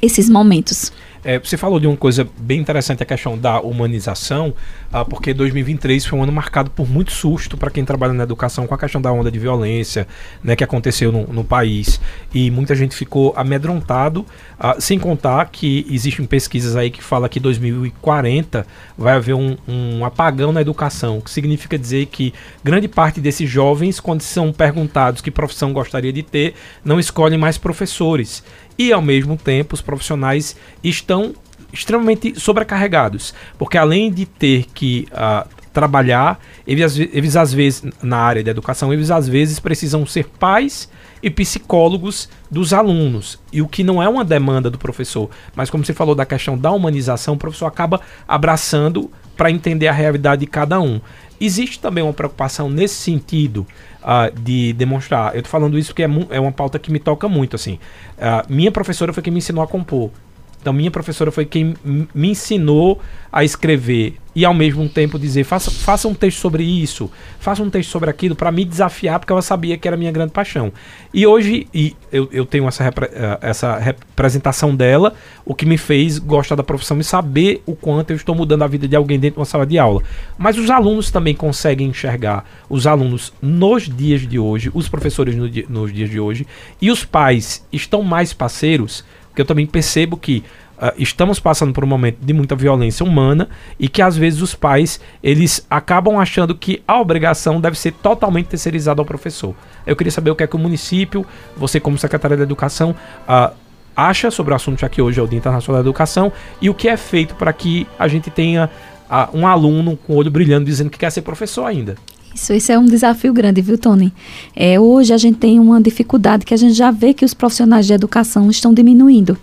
[0.00, 0.90] esses momentos.
[1.24, 4.54] É, você falou de uma coisa bem interessante, a questão da humanização,
[4.92, 8.66] ah, porque 2023 foi um ano marcado por muito susto para quem trabalha na educação
[8.66, 10.06] com a questão da onda de violência
[10.42, 12.00] né, que aconteceu no, no país.
[12.32, 14.24] E muita gente ficou amedrontado,
[14.58, 20.04] ah, sem contar que existem pesquisas aí que falam que 2040 vai haver um, um
[20.04, 25.30] apagão na educação, que significa dizer que grande parte desses jovens, quando são perguntados que
[25.30, 26.54] profissão gostaria de ter,
[26.84, 28.42] não escolhem mais professores
[28.78, 31.34] e ao mesmo tempo os profissionais estão
[31.72, 38.42] extremamente sobrecarregados, porque além de ter que uh, trabalhar, eles, eles às vezes na área
[38.42, 40.88] da educação, eles às vezes precisam ser pais
[41.22, 45.84] e psicólogos dos alunos, e o que não é uma demanda do professor, mas como
[45.84, 50.46] você falou da questão da humanização, o professor acaba abraçando para entender a realidade de
[50.46, 51.00] cada um.
[51.40, 53.64] Existe também uma preocupação nesse sentido
[54.02, 55.34] uh, de demonstrar.
[55.34, 57.78] Eu tô falando isso porque é, é, uma pauta que me toca muito, assim.
[58.16, 60.10] Uh, minha professora foi quem me ensinou a compor.
[60.60, 61.74] Então, minha professora foi quem
[62.14, 67.10] me ensinou a escrever e, ao mesmo tempo, dizer: faça, faça um texto sobre isso,
[67.38, 70.32] faça um texto sobre aquilo, para me desafiar, porque ela sabia que era minha grande
[70.32, 70.72] paixão.
[71.12, 75.76] E hoje e eu, eu tenho essa, repre, eh, essa representação dela, o que me
[75.76, 79.18] fez gostar da profissão e saber o quanto eu estou mudando a vida de alguém
[79.18, 80.02] dentro de uma sala de aula.
[80.36, 85.48] Mas os alunos também conseguem enxergar os alunos nos dias de hoje, os professores no,
[85.68, 86.46] nos dias de hoje,
[86.80, 89.04] e os pais estão mais parceiros
[89.38, 90.42] porque eu também percebo que
[90.78, 93.48] uh, estamos passando por um momento de muita violência humana
[93.78, 98.46] e que às vezes os pais eles acabam achando que a obrigação deve ser totalmente
[98.46, 99.54] terceirizada ao professor.
[99.86, 101.24] Eu queria saber o que é que o município,
[101.56, 102.96] você como secretária da Educação,
[103.28, 103.54] uh,
[103.96, 106.88] acha sobre o assunto, que hoje é o Dia Internacional da Educação, e o que
[106.88, 108.68] é feito para que a gente tenha
[109.08, 111.94] uh, um aluno com o olho brilhando dizendo que quer ser professor ainda.
[112.34, 114.12] Isso, isso é um desafio grande, viu, Tony?
[114.54, 117.86] É, hoje a gente tem uma dificuldade que a gente já vê que os profissionais
[117.86, 119.36] de educação estão diminuindo.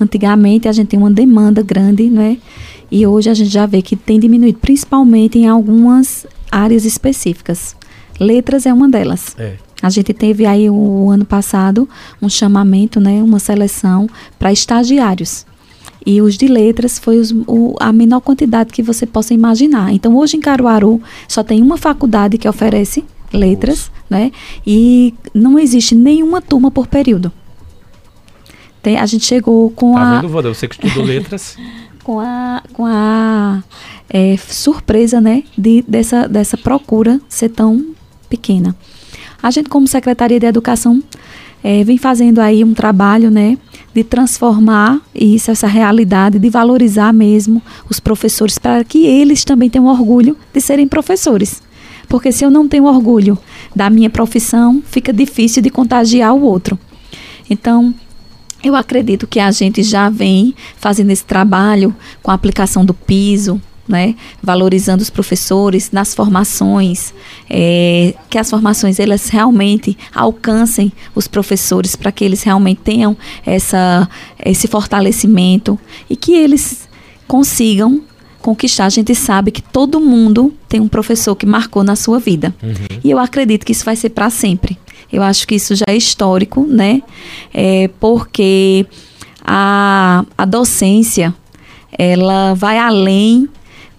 [0.00, 2.38] Antigamente a gente tem uma demanda grande, né?
[2.90, 7.76] E hoje a gente já vê que tem diminuído, principalmente em algumas áreas específicas.
[8.20, 9.34] Letras é uma delas.
[9.38, 9.56] É.
[9.82, 11.88] A gente teve aí o, o ano passado
[12.22, 14.08] um chamamento, né, uma seleção
[14.38, 15.44] para estagiários.
[16.06, 19.92] E os de letras foi os, o, a menor quantidade que você possa imaginar.
[19.92, 24.30] Então, hoje em Caruaru, só tem uma faculdade que oferece letras, né?
[24.66, 27.32] E não existe nenhuma turma por período.
[28.82, 30.20] Tem, a gente chegou com tá a.
[30.20, 30.52] Vendo, Voda?
[30.52, 31.56] Você que estudou letras.
[32.04, 33.64] com a, com a
[34.10, 35.42] é, surpresa, né?
[35.56, 37.94] De, dessa, dessa procura ser tão
[38.28, 38.76] pequena.
[39.42, 41.02] A gente, como Secretaria de Educação,
[41.62, 43.58] é, vem fazendo aí um trabalho, né?
[43.94, 49.86] De transformar isso, essa realidade, de valorizar mesmo os professores, para que eles também tenham
[49.86, 51.62] orgulho de serem professores.
[52.08, 53.38] Porque se eu não tenho orgulho
[53.74, 56.78] da minha profissão, fica difícil de contagiar o outro.
[57.48, 57.94] Então,
[58.62, 63.60] eu acredito que a gente já vem fazendo esse trabalho com a aplicação do piso,
[63.86, 64.14] né?
[64.42, 67.12] Valorizando os professores nas formações,
[67.48, 74.08] é, que as formações elas realmente alcancem os professores para que eles realmente tenham essa,
[74.44, 76.88] esse fortalecimento e que eles
[77.26, 78.02] consigam
[78.40, 78.86] conquistar.
[78.86, 82.54] A gente sabe que todo mundo tem um professor que marcou na sua vida.
[82.62, 82.98] Uhum.
[83.02, 84.78] E eu acredito que isso vai ser para sempre.
[85.12, 87.02] Eu acho que isso já é histórico, né?
[87.52, 88.86] É, porque
[89.44, 91.34] a, a docência
[91.96, 93.48] ela vai além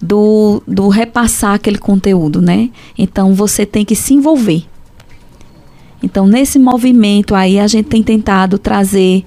[0.01, 2.69] do, do repassar aquele conteúdo, né?
[2.97, 4.65] Então você tem que se envolver.
[6.03, 9.25] Então, nesse movimento aí, a gente tem tentado trazer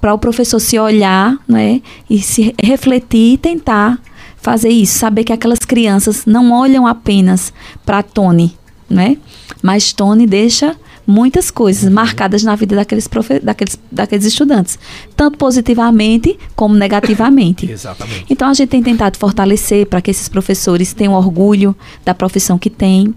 [0.00, 1.82] para o professor se olhar, né?
[2.08, 4.00] E se refletir e tentar
[4.38, 4.98] fazer isso.
[4.98, 7.52] Saber que aquelas crianças não olham apenas
[7.84, 8.56] para Tony,
[8.88, 9.18] né?
[9.62, 10.74] Mas Tony deixa
[11.10, 11.90] muitas coisas uhum.
[11.90, 14.78] marcadas na vida daqueles, profe daqueles, daqueles estudantes,
[15.16, 17.70] tanto positivamente como negativamente.
[17.70, 18.26] Exatamente.
[18.30, 22.70] Então a gente tem tentado fortalecer para que esses professores tenham orgulho da profissão que
[22.70, 23.14] têm.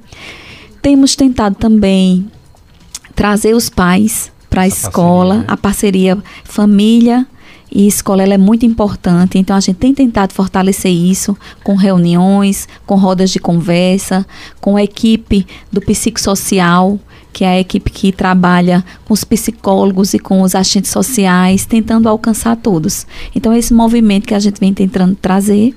[0.82, 2.28] Temos tentado também
[3.16, 5.46] trazer os pais para a escola, parceria, né?
[5.48, 7.28] a parceria família
[7.72, 12.68] e escola ela é muito importante, então a gente tem tentado fortalecer isso com reuniões,
[12.86, 14.26] com rodas de conversa,
[14.62, 17.00] com a equipe do psicossocial,
[17.34, 22.08] que é a equipe que trabalha com os psicólogos e com os agentes sociais, tentando
[22.08, 23.08] alcançar todos.
[23.36, 25.76] Então, esse movimento que a gente vem tentando trazer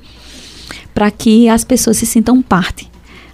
[0.94, 2.88] para que as pessoas se sintam parte.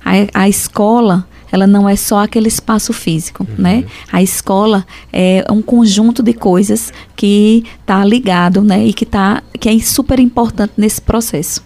[0.04, 3.62] A, a escola, ela não é só aquele espaço físico, uhum.
[3.62, 3.84] né?
[4.10, 8.86] A escola é um conjunto de coisas que está ligado, né?
[8.86, 11.62] E que, tá, que é super importante nesse processo.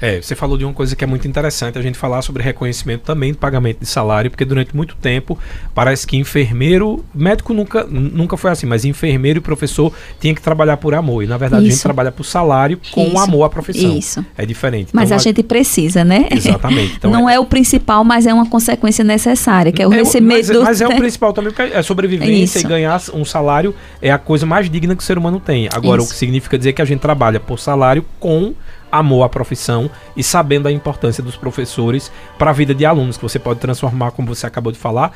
[0.00, 3.02] É, você falou de uma coisa que é muito interessante, a gente falar sobre reconhecimento
[3.02, 5.38] também do pagamento de salário, porque durante muito tempo
[5.74, 10.76] parece que enfermeiro, médico nunca, nunca foi assim, mas enfermeiro e professor tinha que trabalhar
[10.76, 11.22] por amor.
[11.22, 11.68] E na verdade Isso.
[11.68, 13.18] a gente trabalha por salário com Isso.
[13.18, 13.96] amor à profissão.
[13.96, 14.24] Isso.
[14.36, 14.90] É diferente.
[14.92, 16.28] Mas então, a, a, gente precisa, né?
[16.30, 16.96] Exatamente.
[16.96, 17.34] Então, Não é...
[17.34, 17.40] é...
[17.40, 20.48] o principal, mas é uma consequência necessária, que é o é, recebimento.
[20.48, 22.66] Mas, mas é o principal também, porque é sobrevivência Isso.
[22.66, 25.68] e ganhar um salário é a coisa mais digna que o ser humano tem.
[25.72, 28.54] Agora, o que significa dizer que a gente trabalha por salário com
[28.90, 33.22] amor à profissão e sabendo a importância dos professores para a vida de alunos, que
[33.22, 35.12] você pode transformar, como você acabou de falar,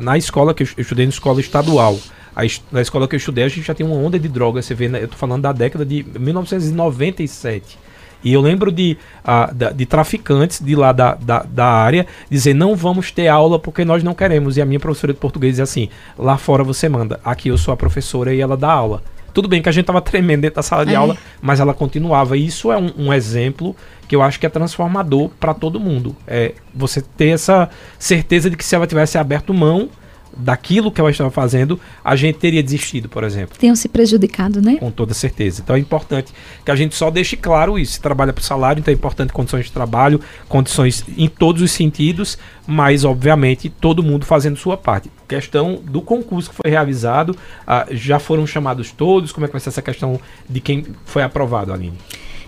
[0.00, 1.98] na escola que eu estudei na escola estadual.
[2.36, 4.64] A, na escola que eu estudei, a gente já tem uma onda de drogas.
[4.64, 5.02] Você vê, né?
[5.02, 7.78] eu tô falando da década de 1997.
[8.22, 12.74] E eu lembro de, uh, de traficantes de lá da, da, da, área dizer: não
[12.74, 14.56] vamos ter aula porque nós não queremos.
[14.56, 17.72] E a minha professora de português dizia assim: lá fora você manda, aqui eu sou
[17.72, 19.02] a professora e ela dá aula.
[19.32, 20.96] Tudo bem que a gente estava tremendo dentro da sala de é.
[20.96, 22.36] aula, mas ela continuava.
[22.36, 23.74] E isso é um, um exemplo
[24.06, 26.16] que eu acho que é transformador para todo mundo.
[26.26, 29.90] É você ter essa certeza de que se ela tivesse aberto mão
[30.38, 33.58] daquilo que ela estava fazendo, a gente teria desistido, por exemplo.
[33.58, 34.76] Tenham se prejudicado, né?
[34.76, 35.60] Com toda certeza.
[35.62, 36.32] Então é importante
[36.64, 37.94] que a gente só deixe claro isso.
[37.94, 42.38] Se trabalha por salário, então é importante condições de trabalho, condições em todos os sentidos,
[42.66, 45.10] mas obviamente todo mundo fazendo sua parte.
[45.26, 49.32] Questão do concurso que foi realizado, ah, já foram chamados todos?
[49.32, 51.98] Como é que vai ser essa questão de quem foi aprovado, Aline?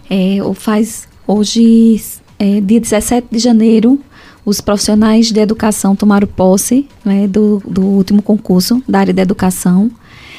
[0.09, 2.01] É, faz hoje,
[2.39, 4.01] é, dia 17 de janeiro,
[4.45, 9.91] os profissionais de educação tomaram posse né, do, do último concurso da área de educação.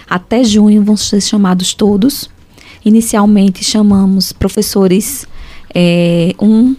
[0.10, 2.30] Até junho vão ser chamados todos.
[2.84, 5.28] inicialmente chamamos professores
[5.74, 6.76] é, um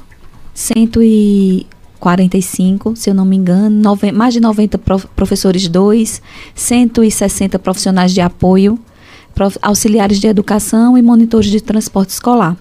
[0.55, 6.21] 145, se eu não me engano, nove, mais de 90 prof, professores 2,
[6.55, 8.79] 160 profissionais de apoio,
[9.35, 12.57] prof, auxiliares de educação e monitores de transporte escolar.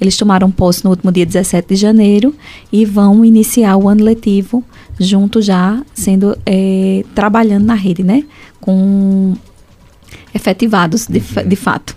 [0.00, 2.34] Eles tomaram posse no último dia 17 de janeiro
[2.72, 4.64] e vão iniciar o ano letivo
[4.98, 8.24] junto já sendo é, trabalhando na rede, né?
[8.60, 9.34] Com
[10.34, 11.48] efetivados de, uhum.
[11.48, 11.96] de fato.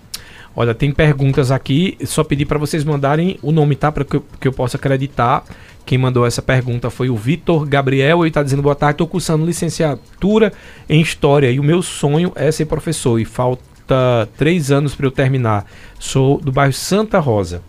[0.56, 3.92] Olha, tem perguntas aqui, só pedir para vocês mandarem o nome, tá?
[3.92, 5.44] Para que, que eu possa acreditar.
[5.86, 8.20] Quem mandou essa pergunta foi o Vitor Gabriel.
[8.20, 10.52] Ele está dizendo: boa tarde, estou cursando licenciatura
[10.90, 13.20] em História e o meu sonho é ser professor.
[13.20, 15.66] E falta três anos para eu terminar.
[15.98, 17.62] Sou do bairro Santa Rosa.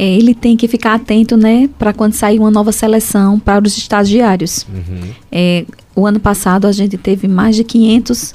[0.00, 3.76] É, ele tem que ficar atento, né, para quando sair uma nova seleção para os
[3.76, 4.66] estagiários.
[4.66, 5.10] Uhum.
[5.30, 8.34] É, o ano passado a gente teve mais de 500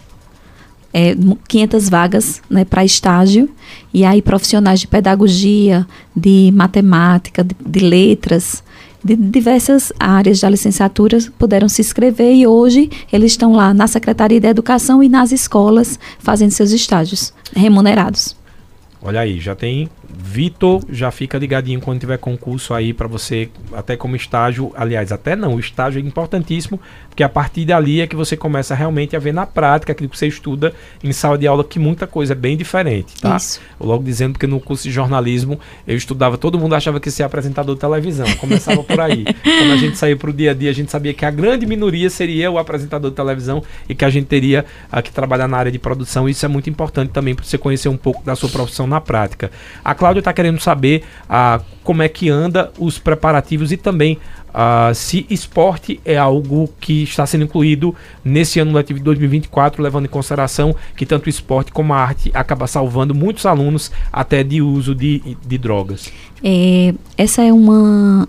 [0.93, 1.15] é,
[1.47, 3.49] 500 vagas né, para estágio,
[3.91, 8.63] e aí profissionais de pedagogia, de matemática, de, de letras,
[9.03, 14.39] de diversas áreas da licenciatura puderam se inscrever e hoje eles estão lá na Secretaria
[14.39, 18.37] de Educação e nas escolas fazendo seus estágios remunerados.
[19.01, 23.95] Olha aí, já tem Vitor, já fica ligadinho quando tiver concurso aí para você, até
[23.95, 24.71] como estágio.
[24.75, 28.75] Aliás, até não, o estágio é importantíssimo, porque a partir dali é que você começa
[28.75, 32.05] realmente a ver na prática aquilo que você estuda em sala de aula, que muita
[32.05, 33.35] coisa é bem diferente, tá?
[33.35, 33.61] Isso.
[33.79, 37.23] logo dizendo que no curso de jornalismo eu estudava, todo mundo achava que ia ser
[37.23, 39.23] apresentador de televisão, começava por aí.
[39.43, 41.65] Quando a gente saiu para o dia a dia, a gente sabia que a grande
[41.65, 45.57] minoria seria o apresentador de televisão e que a gente teria uh, que trabalhar na
[45.57, 46.27] área de produção.
[46.27, 49.49] Isso é muito importante também para você conhecer um pouco da sua profissão na prática.
[49.83, 54.93] A Cláudia está querendo saber uh, como é que anda os preparativos e também uh,
[54.93, 60.09] se esporte é algo que está sendo incluído nesse ano letivo de 2024, levando em
[60.09, 64.93] consideração que tanto o esporte como a arte acaba salvando muitos alunos até de uso
[64.95, 66.11] de, de drogas.
[66.43, 68.27] É, essa é uma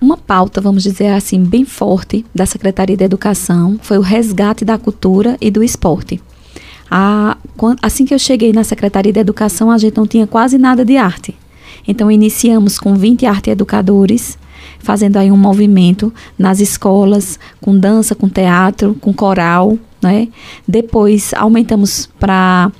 [0.00, 4.78] uma pauta, vamos dizer assim, bem forte da Secretaria de Educação foi o resgate da
[4.78, 6.20] cultura e do esporte.
[6.90, 7.36] A,
[7.82, 10.96] assim que eu cheguei na Secretaria de Educação, a gente não tinha quase nada de
[10.96, 11.34] arte.
[11.86, 14.38] Então, iniciamos com 20 arte educadores,
[14.78, 20.28] fazendo aí um movimento nas escolas, com dança, com teatro, com coral, né?
[20.66, 22.70] Depois, aumentamos para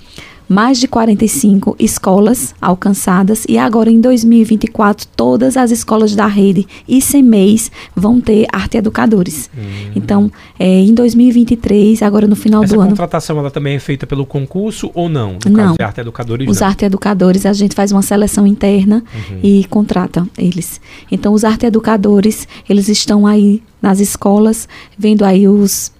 [0.49, 7.01] mais de 45 escolas alcançadas e agora em 2024 todas as escolas da rede e
[7.23, 9.51] mês vão ter arte educadores.
[9.57, 9.93] Hum.
[9.95, 12.89] Então, é, em 2023, agora no final Essa do ano.
[12.89, 15.39] A contratação ela também é feita pelo concurso ou não?
[15.45, 15.77] No não.
[15.81, 16.49] arte educadores.
[16.49, 16.69] Os não.
[16.69, 19.41] arte educadores a gente faz uma seleção interna uhum.
[19.43, 20.81] e contrata eles.
[21.11, 25.93] Então, os arte educadores eles estão aí nas escolas vendo aí os,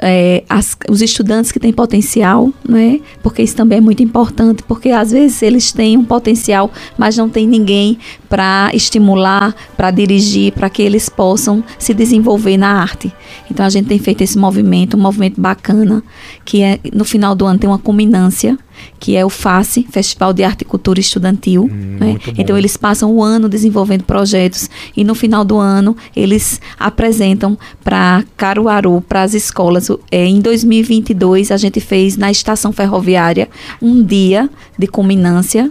[0.00, 3.00] é, as, os estudantes que têm potencial, né?
[3.22, 7.28] Porque isso também é muito importante, porque às vezes eles têm um potencial, mas não
[7.28, 13.12] tem ninguém para estimular, para dirigir, para que eles possam se desenvolver na arte.
[13.50, 16.02] Então a gente tem feito esse movimento, um movimento bacana,
[16.44, 18.56] que é no final do ano tem uma culminância
[18.98, 21.64] que é o FACE, Festival de Arte e Cultura Estudantil.
[21.64, 22.18] Hum, né?
[22.36, 28.24] Então eles passam o ano desenvolvendo projetos e no final do ano eles apresentam para
[28.36, 29.88] Caruaru, para as escolas.
[30.10, 33.48] É, em 2022 a gente fez na estação ferroviária
[33.80, 35.70] um dia de culminância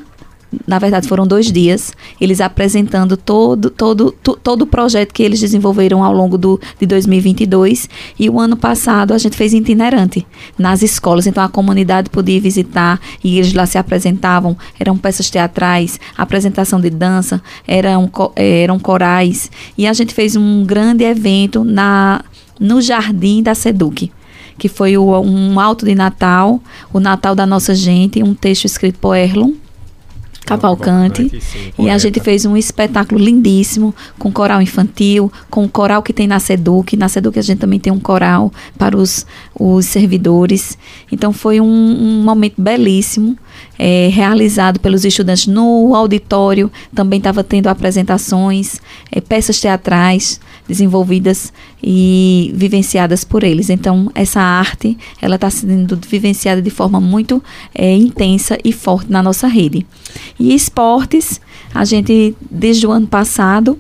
[0.66, 5.40] na verdade foram dois dias, eles apresentando todo, todo, to, todo o projeto que eles
[5.40, 7.90] desenvolveram ao longo do, de 2022.
[8.18, 10.26] E o ano passado a gente fez itinerante
[10.58, 14.58] nas escolas, então a comunidade podia visitar e eles lá se apresentavam.
[14.80, 19.52] Eram peças teatrais, apresentação de dança, eram, eram corais.
[19.78, 22.24] E a gente fez um grande evento na,
[22.60, 24.12] no jardim da Seduc
[24.58, 26.60] que foi o, um alto de Natal,
[26.92, 29.52] o Natal da nossa gente, um texto escrito por Erlon,
[30.48, 31.42] Cavalcante.
[31.78, 36.26] E a gente fez um espetáculo lindíssimo com coral infantil, com o coral que tem
[36.26, 36.96] na Seduc.
[36.96, 40.78] Na Seduc a gente também tem um coral para os, os servidores.
[41.12, 43.38] Então foi um, um momento belíssimo,
[43.78, 46.72] é, realizado pelos estudantes no auditório.
[46.96, 48.80] Também estava tendo apresentações,
[49.12, 53.70] é, peças teatrais desenvolvidas e vivenciadas por eles.
[53.70, 57.42] Então, essa arte, ela está sendo vivenciada de forma muito
[57.74, 59.86] é, intensa e forte na nossa rede.
[60.40, 61.40] E esportes,
[61.74, 63.78] a gente, desde o ano passado,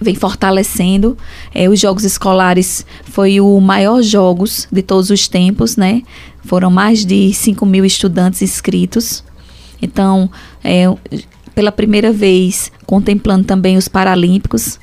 [0.00, 1.16] vem fortalecendo.
[1.54, 6.02] É, os Jogos Escolares foi o maior jogos de todos os tempos, né?
[6.44, 9.24] Foram mais de 5 mil estudantes inscritos.
[9.80, 10.30] Então,
[10.62, 10.86] é,
[11.54, 14.78] pela primeira vez, contemplando também os Paralímpicos,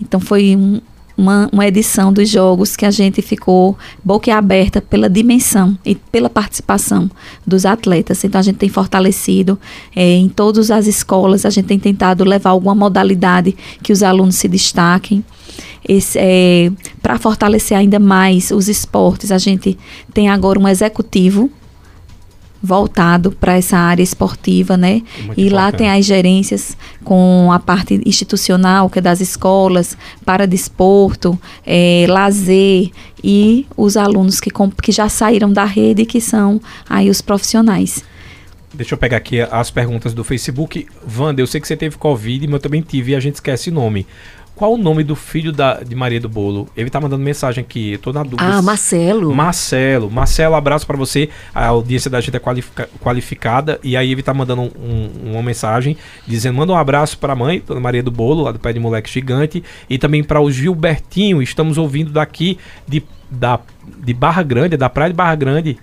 [0.00, 0.80] então foi um,
[1.20, 7.10] uma, uma edição dos jogos que a gente ficou boquiaberta pela dimensão e pela participação
[7.46, 8.24] dos atletas.
[8.24, 9.58] Então a gente tem fortalecido
[9.94, 14.36] é, em todas as escolas, a gente tem tentado levar alguma modalidade que os alunos
[14.36, 15.24] se destaquem.
[16.16, 16.70] É,
[17.02, 19.76] Para fortalecer ainda mais os esportes, a gente
[20.14, 21.50] tem agora um executivo
[22.62, 25.02] voltado para essa área esportiva, né?
[25.24, 30.46] Muito e lá tem as gerências com a parte institucional, que é das escolas, para
[30.46, 32.90] desporto, é, lazer
[33.22, 34.50] e os alunos que,
[34.82, 38.04] que já saíram da rede, que são aí os profissionais.
[38.72, 40.86] Deixa eu pegar aqui as perguntas do Facebook.
[41.18, 43.68] Wanda, eu sei que você teve Covid, mas eu também tive e a gente esquece
[43.68, 44.06] o nome.
[44.60, 46.68] Qual o nome do filho da, de Maria do Bolo?
[46.76, 48.44] Ele tá mandando mensagem aqui, eu tô na dúvida.
[48.44, 49.34] Ah, Marcelo.
[49.34, 50.10] Marcelo.
[50.10, 51.30] Marcelo, abraço para você.
[51.54, 53.80] A audiência da gente é qualifica, qualificada.
[53.82, 55.96] E aí ele tá mandando um, um, uma mensagem
[56.26, 58.78] dizendo: manda um abraço para a mãe, Dona Maria do Bolo, lá do Pé de
[58.78, 59.64] Moleque Gigante.
[59.88, 61.40] E também para o Gilbertinho.
[61.40, 63.60] Estamos ouvindo daqui de, da,
[64.04, 65.78] de Barra Grande, da Praia de Barra Grande.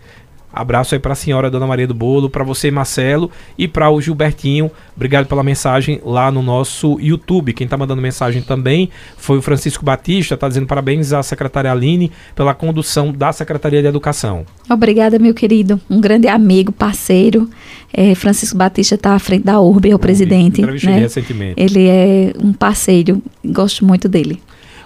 [0.58, 4.02] Abraço aí para a senhora Dona Maria do Bolo, para você Marcelo e para o
[4.02, 4.72] Gilbertinho.
[4.96, 7.54] Obrigado pela mensagem lá no nosso YouTube.
[7.54, 12.12] Quem está mandando mensagem também foi o Francisco Batista, está dizendo parabéns à secretária Aline
[12.36, 14.46] pela condução da Secretaria de Educação.
[14.70, 15.80] Obrigada, meu querido.
[15.90, 17.50] Um grande amigo, parceiro.
[17.94, 20.62] É, Francisco Batista está à frente da URB, é o presidente.
[20.62, 21.00] Né?
[21.00, 21.62] recentemente.
[21.62, 24.42] Ele é um parceiro, gosto muito dele.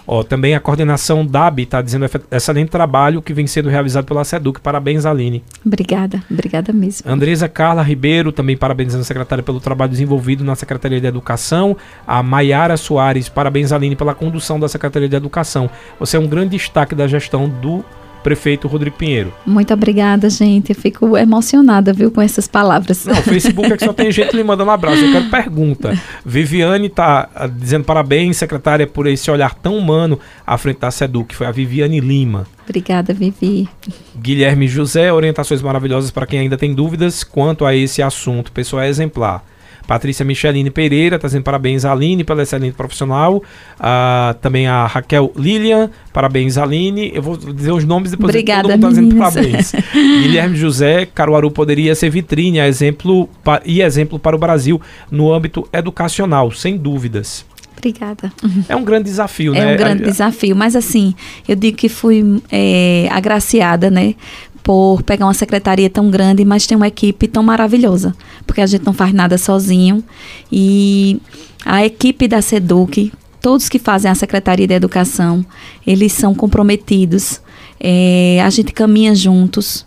[0.06, 4.60] Ó, também a coordenação DAB está dizendo excelente trabalho que vem sendo realizado pela SEDUC.
[4.60, 5.42] Parabéns, Aline.
[5.64, 7.10] Obrigada, obrigada mesmo.
[7.10, 11.76] Andresa Carla Ribeiro, também parabenizando a secretária pelo trabalho desenvolvido na Secretaria de Educação.
[12.06, 15.70] A Maiara Soares, parabéns, Aline, pela condução da Secretaria de Educação.
[15.98, 17.84] Você é um grande destaque da gestão do
[18.22, 19.32] prefeito Rodrigo Pinheiro.
[19.46, 20.70] Muito obrigada, gente.
[20.70, 23.04] Eu fico emocionada, viu, com essas palavras.
[23.04, 25.04] Não, o Facebook é que só tem gente lhe mandando um abraço.
[25.04, 25.98] Eu quero pergunta.
[26.24, 31.34] Viviane está ah, dizendo parabéns, secretária, por esse olhar tão humano à frente da SEDUC.
[31.34, 32.46] Foi a Viviane Lima.
[32.64, 33.68] Obrigada, Vivi.
[34.16, 38.52] Guilherme José, orientações maravilhosas para quem ainda tem dúvidas quanto a esse assunto.
[38.52, 39.44] Pessoa exemplar.
[39.86, 43.36] Patrícia Micheline Pereira, está dizendo parabéns a Aline pela excelente profissional.
[43.36, 47.10] Uh, também a Raquel Lilian, parabéns Aline.
[47.14, 49.72] Eu vou dizer os nomes depois Obrigada, todo mundo está dizendo parabéns.
[49.92, 53.28] Guilherme José, Caruaru poderia ser vitrine exemplo
[53.64, 54.80] e exemplo para o Brasil
[55.10, 57.44] no âmbito educacional, sem dúvidas.
[57.76, 58.32] Obrigada.
[58.68, 59.72] É um grande desafio, é né?
[59.72, 61.14] É um grande desafio, mas assim,
[61.48, 64.14] eu digo que fui é, agraciada, né?
[64.62, 68.14] Por pegar uma secretaria tão grande, mas tem uma equipe tão maravilhosa,
[68.46, 70.02] porque a gente não faz nada sozinho.
[70.50, 71.20] E
[71.64, 75.44] a equipe da SEDUC, todos que fazem a Secretaria de Educação,
[75.86, 77.40] eles são comprometidos,
[77.80, 79.84] é, a gente caminha juntos.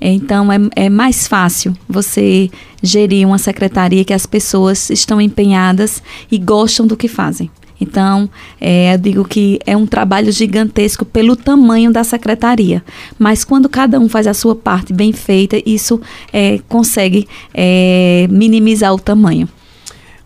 [0.00, 2.50] Então é, é mais fácil você
[2.82, 7.50] gerir uma secretaria que as pessoas estão empenhadas e gostam do que fazem.
[7.80, 8.28] Então,
[8.60, 12.82] é, eu digo que é um trabalho gigantesco pelo tamanho da secretaria.
[13.18, 16.00] Mas quando cada um faz a sua parte bem feita, isso
[16.32, 19.48] é, consegue é, minimizar o tamanho.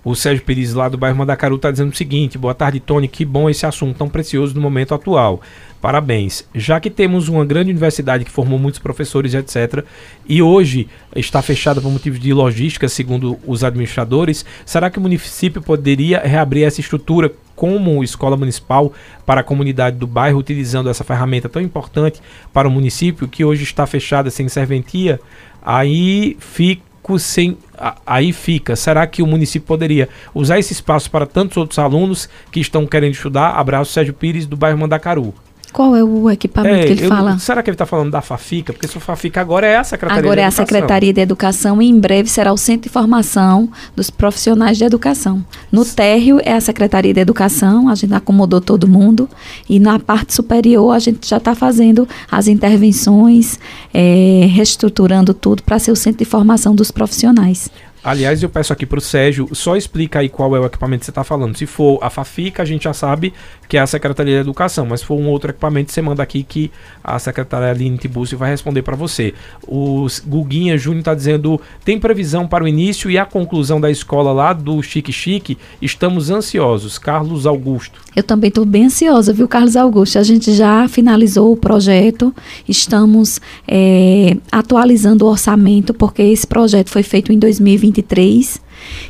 [0.04, 3.08] O Sérgio Pires, lá do bairro Mandacaru, está dizendo o seguinte: boa tarde, Tony.
[3.08, 5.40] Que bom esse assunto tão precioso no momento atual.
[5.84, 6.48] Parabéns.
[6.54, 9.84] Já que temos uma grande universidade que formou muitos professores, etc.,
[10.26, 15.60] e hoje está fechada por motivos de logística, segundo os administradores, será que o município
[15.60, 18.94] poderia reabrir essa estrutura como escola municipal
[19.26, 23.62] para a comunidade do bairro, utilizando essa ferramenta tão importante para o município, que hoje
[23.62, 25.20] está fechada sem serventia?
[25.62, 27.58] Aí fico sem.
[28.06, 28.74] Aí fica.
[28.74, 33.12] Será que o município poderia usar esse espaço para tantos outros alunos que estão querendo
[33.12, 33.50] estudar?
[33.50, 35.34] Abraço, Sérgio Pires, do bairro Mandacaru.
[35.74, 37.36] Qual é o equipamento é, que ele eu, fala?
[37.36, 38.72] Será que ele está falando da Fafica?
[38.72, 40.62] Porque se o Fafica agora é a Secretaria agora de Educação.
[40.62, 44.08] Agora é a Secretaria de Educação e em breve será o Centro de Formação dos
[44.08, 45.44] Profissionais de Educação.
[45.72, 49.28] No térreo é a Secretaria de Educação, a gente acomodou todo mundo.
[49.68, 53.58] E na parte superior a gente já está fazendo as intervenções,
[53.92, 57.68] é, reestruturando tudo para ser o Centro de Formação dos Profissionais.
[58.04, 61.06] Aliás, eu peço aqui para o Sérgio, só explica aí qual é o equipamento que
[61.06, 61.56] você está falando.
[61.56, 63.32] Se for a Fafica, a gente já sabe
[63.66, 66.42] que é a Secretaria de Educação, mas se for um outro equipamento, você manda aqui
[66.42, 66.70] que
[67.02, 69.32] a secretária Aline Tiburcio vai responder para você.
[69.66, 74.32] O Guguinha Júnior está dizendo, tem previsão para o início e a conclusão da escola
[74.32, 75.56] lá do Chique Chique?
[75.80, 76.98] Estamos ansiosos.
[76.98, 78.00] Carlos Augusto.
[78.14, 80.18] Eu também estou bem ansiosa, viu, Carlos Augusto?
[80.18, 82.34] A gente já finalizou o projeto,
[82.68, 88.60] estamos é, atualizando o orçamento, porque esse projeto foi feito em 2020 2023.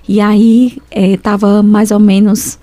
[0.08, 2.58] E aí estava é, mais ou menos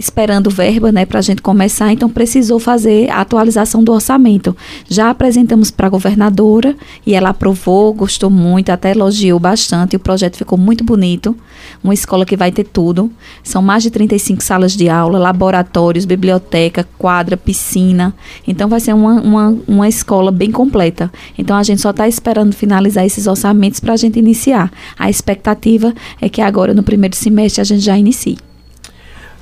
[0.00, 4.56] esperando verba, né, para a gente começar, então precisou fazer a atualização do orçamento.
[4.88, 6.74] Já apresentamos para a governadora
[7.06, 9.96] e ela aprovou, gostou muito, até elogiou bastante.
[9.96, 11.36] O projeto ficou muito bonito.
[11.84, 13.10] Uma escola que vai ter tudo.
[13.44, 18.14] São mais de 35 salas de aula, laboratórios, biblioteca, quadra, piscina.
[18.48, 21.12] Então vai ser uma, uma, uma escola bem completa.
[21.36, 24.72] Então a gente só está esperando finalizar esses orçamentos para a gente iniciar.
[24.98, 28.49] A expectativa é que agora no primeiro semestre a gente já inicie.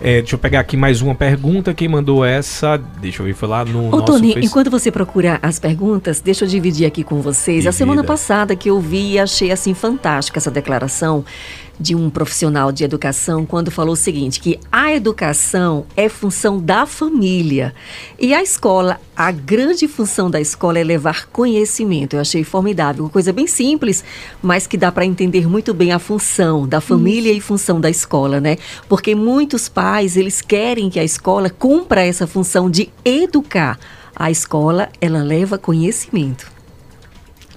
[0.01, 1.75] É, deixa eu pegar aqui mais uma pergunta.
[1.75, 2.77] Quem mandou essa?
[3.01, 3.93] Deixa eu ver, foi lá no.
[3.93, 7.59] Ô, Tony, face- enquanto você procura as perguntas, deixa eu dividir aqui com vocês.
[7.67, 7.73] A Divida.
[7.73, 11.25] semana passada que eu vi e achei assim fantástica essa declaração
[11.79, 16.87] de um profissional de educação quando falou o seguinte, que a educação é função da
[16.87, 17.75] família
[18.19, 22.15] e a escola, a grande função da escola é levar conhecimento.
[22.15, 24.05] Eu achei formidável, uma coisa bem simples,
[24.43, 28.41] mas que dá para entender muito bem a função da família e função da escola,
[28.41, 28.57] né?
[28.89, 33.79] Porque muitos pais, eles querem que a escola cumpra essa função de educar.
[34.15, 36.58] A escola, ela leva conhecimento.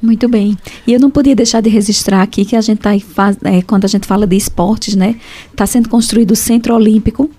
[0.01, 0.57] Muito bem.
[0.87, 3.61] E eu não podia deixar de registrar aqui que a gente tá aí faz, é,
[3.61, 5.15] quando a gente fala de esportes, né?
[5.51, 7.29] Está sendo construído o Centro Olímpico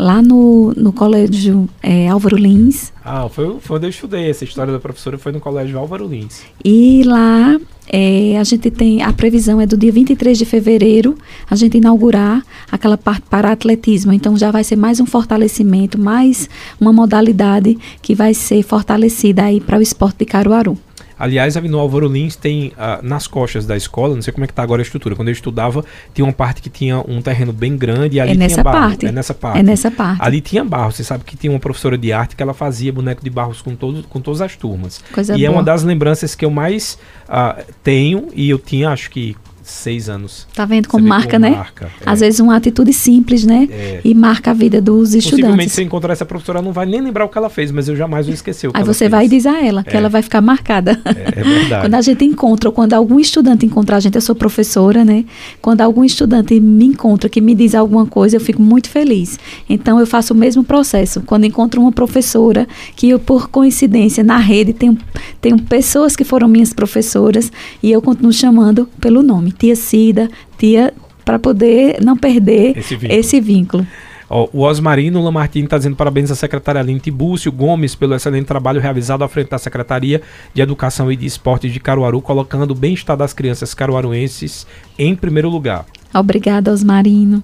[0.00, 2.90] lá no, no Colégio é, Álvaro Lins.
[3.04, 4.30] Ah, foi, foi onde eu estudei.
[4.30, 6.40] Essa história da professora foi no Colégio Álvaro Lins.
[6.64, 11.18] E lá é, a gente tem, a previsão é do dia 23 de fevereiro,
[11.50, 12.42] a gente inaugurar
[12.72, 14.10] aquela parte para atletismo.
[14.10, 16.48] Então já vai ser mais um fortalecimento, mais
[16.80, 20.78] uma modalidade que vai ser fortalecida aí para o esporte de Caruaru.
[21.20, 24.46] Aliás, ali no Álvaro Lins tem ah, nas costas da escola, não sei como é
[24.46, 25.14] que tá agora a estrutura.
[25.14, 28.48] Quando eu estudava, tinha uma parte que tinha um terreno bem grande e ali é
[28.48, 28.88] tinha barro.
[28.88, 29.06] parte.
[29.06, 29.58] É nessa parte.
[29.58, 30.22] É nessa parte.
[30.22, 30.92] Ali tinha barro.
[30.92, 33.76] Você sabe que tinha uma professora de arte que ela fazia boneco de barros com,
[33.76, 35.04] todo, com todas as turmas.
[35.12, 35.58] Coisa e é boa.
[35.58, 36.98] uma das lembranças que eu mais
[37.28, 38.28] ah, tenho.
[38.34, 39.36] E eu tinha, acho que,
[39.70, 40.46] seis anos.
[40.54, 41.50] Tá vendo como marca, como né?
[41.50, 41.88] marca, é.
[42.04, 43.68] Às vezes uma atitude simples, né?
[43.70, 44.00] É.
[44.04, 45.72] E marca a vida dos Possivelmente, estudantes.
[45.72, 47.96] se eu encontrar essa professora, não vai nem lembrar o que ela fez, mas eu
[47.96, 49.96] jamais o que Aí você vai e diz a ela que É.
[49.96, 51.00] ela vai ficar marcada.
[51.04, 51.82] É, é verdade.
[51.86, 55.24] Quando a gente encontra, ou quando algum estudante encontra a gente, eu sou professora, né?
[55.60, 59.38] Quando algum estudante me encontra, que me diz alguma coisa, eu fico muito feliz.
[59.68, 61.20] Então, eu faço o mesmo processo.
[61.22, 62.66] Quando encontro uma professora,
[62.96, 64.96] que eu, por coincidência, na rede, tenho,
[65.40, 67.50] tenho pessoas que foram minhas professoras,
[67.82, 69.52] e eu continuo chamando pelo nome.
[69.60, 70.92] Tia Cida, tia,
[71.24, 73.20] para poder não perder Esse vínculo.
[73.20, 73.86] esse vínculo.
[74.28, 78.80] Ó, o Osmarino Lamartine está dizendo parabéns à secretária Aline Tibúcio Gomes pelo excelente trabalho
[78.80, 80.22] realizado à frente da Secretaria
[80.54, 84.66] de Educação e de Esportes de Caruaru, colocando o bem-estar das crianças caruaruenses
[84.98, 85.84] em primeiro lugar.
[86.14, 87.42] Obrigada, Osmarino.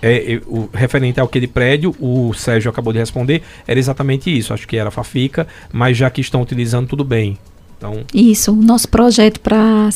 [0.00, 4.54] É, o referente ao que de prédio, o Sérgio acabou de responder, era exatamente isso.
[4.54, 7.36] Acho que era Fafica, mas já que estão utilizando, tudo bem.
[7.76, 9.88] Então, Isso, o nosso projeto para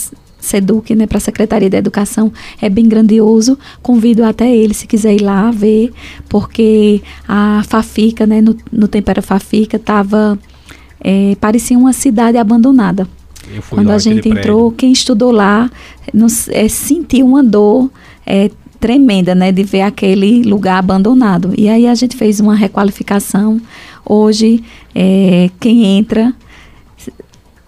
[0.43, 3.57] SEDUC, né, para a Secretaria da Educação, é bem grandioso.
[3.80, 5.93] Convido até ele, se quiser ir lá ver,
[6.28, 10.38] porque a Fafica, né, no, no tempo era Fafica, tava,
[11.01, 13.09] é, parecia uma cidade abandonada.
[13.70, 14.38] Quando lá a gente prédio.
[14.38, 15.70] entrou, quem estudou lá
[16.12, 17.90] nos, é, sentiu uma dor
[18.26, 21.53] é, tremenda, né, de ver aquele lugar abandonado.
[21.57, 23.61] E aí a gente fez uma requalificação.
[24.05, 24.62] Hoje,
[24.93, 26.34] é, quem entra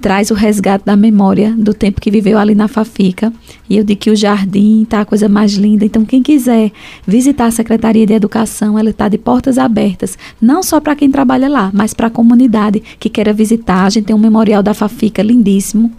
[0.00, 3.32] traz o resgate da memória do tempo que viveu ali na Fafica.
[3.68, 5.84] E eu digo que o jardim tá a coisa mais linda.
[5.84, 6.72] Então, quem quiser
[7.06, 11.48] visitar a Secretaria de Educação, ela está de portas abertas, não só para quem trabalha
[11.48, 13.84] lá, mas para a comunidade que queira visitar.
[13.84, 15.90] A gente tem um memorial da Fafica lindíssimo,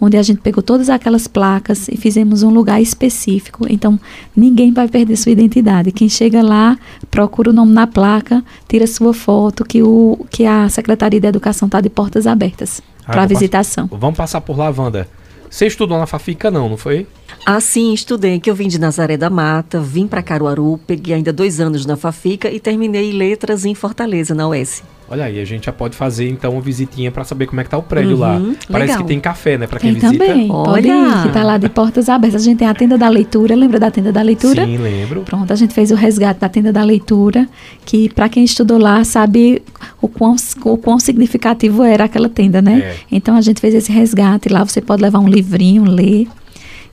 [0.00, 3.66] onde a gente pegou todas aquelas placas e fizemos um lugar específico.
[3.68, 4.00] Então,
[4.34, 5.92] ninguém vai perder sua identidade.
[5.92, 6.78] Quem chega lá,
[7.10, 11.66] procura o nome na placa, tira sua foto, que, o, que a Secretaria de Educação
[11.66, 13.88] está de portas abertas Ah, para visitação.
[13.90, 15.08] Vamos passar por lá, Wanda.
[15.50, 17.06] Você estudou na Fafica, não, não foi?
[17.46, 21.32] Ah, sim, estudei, que eu vim de Nazaré da Mata, vim para Caruaru, peguei ainda
[21.32, 24.82] dois anos na Fafica e terminei letras em Fortaleza, na UES.
[25.10, 27.70] Olha aí, a gente já pode fazer então uma visitinha para saber como é que
[27.70, 28.36] tá o prédio lá.
[28.36, 29.02] Uhum, Parece legal.
[29.02, 30.26] que tem café, né, para quem Tem visita.
[30.26, 31.18] também, pode Olha!
[31.18, 32.42] ir, que está lá de portas abertas.
[32.42, 34.66] A gente tem a tenda da leitura, lembra da tenda da leitura?
[34.66, 35.22] Sim, lembro.
[35.22, 37.48] Pronto, a gente fez o resgate da tenda da leitura,
[37.86, 39.62] que para quem estudou lá sabe
[40.00, 42.80] o quão, o quão significativo era aquela tenda, né?
[42.80, 42.96] É.
[43.10, 46.28] Então a gente fez esse resgate, lá você pode levar um livrinho, ler.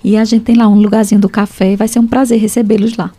[0.03, 3.11] E a gente tem lá um lugarzinho do café, vai ser um prazer recebê-los lá.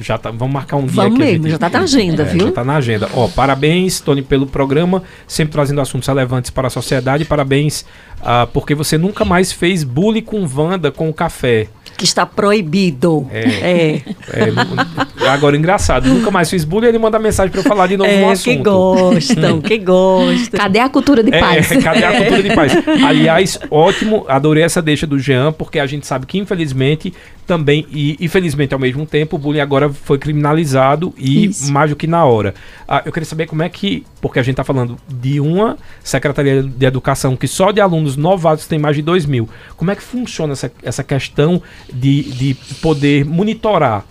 [0.00, 2.22] Já tá, vamos marcar um dia Vamos que a mesmo, gente- já tá na agenda,
[2.22, 2.46] É, viu?
[2.46, 3.08] Já tá na agenda.
[3.14, 7.24] Ó, parabéns, Tony, pelo programa, sempre trazendo assuntos relevantes para a sociedade.
[7.24, 7.84] Parabéns,
[8.22, 11.68] ah, porque você nunca mais fez bullying com Wanda com o café.
[12.00, 13.28] Que está proibido.
[13.30, 13.40] É.
[13.40, 14.02] é.
[14.32, 18.10] é agora, engraçado, nunca mais fiz bullying, ele manda mensagem para eu falar de novo
[18.10, 18.46] é, no assunto.
[18.46, 20.58] que gostam, que gostam.
[20.58, 21.70] Cadê a cultura de paz?
[21.70, 22.72] É, cadê a cultura de paz?
[23.06, 27.12] Aliás, ótimo, adorei essa deixa do Jean, porque a gente sabe que, infelizmente,
[27.50, 31.72] também, e infelizmente ao mesmo tempo, o bullying agora foi criminalizado e Isso.
[31.72, 32.54] mais do que na hora.
[32.86, 36.62] Ah, eu queria saber como é que, porque a gente está falando de uma Secretaria
[36.62, 39.48] de Educação que só de alunos novatos tem mais de 2 mil.
[39.76, 41.60] Como é que funciona essa, essa questão
[41.92, 44.04] de, de poder monitorar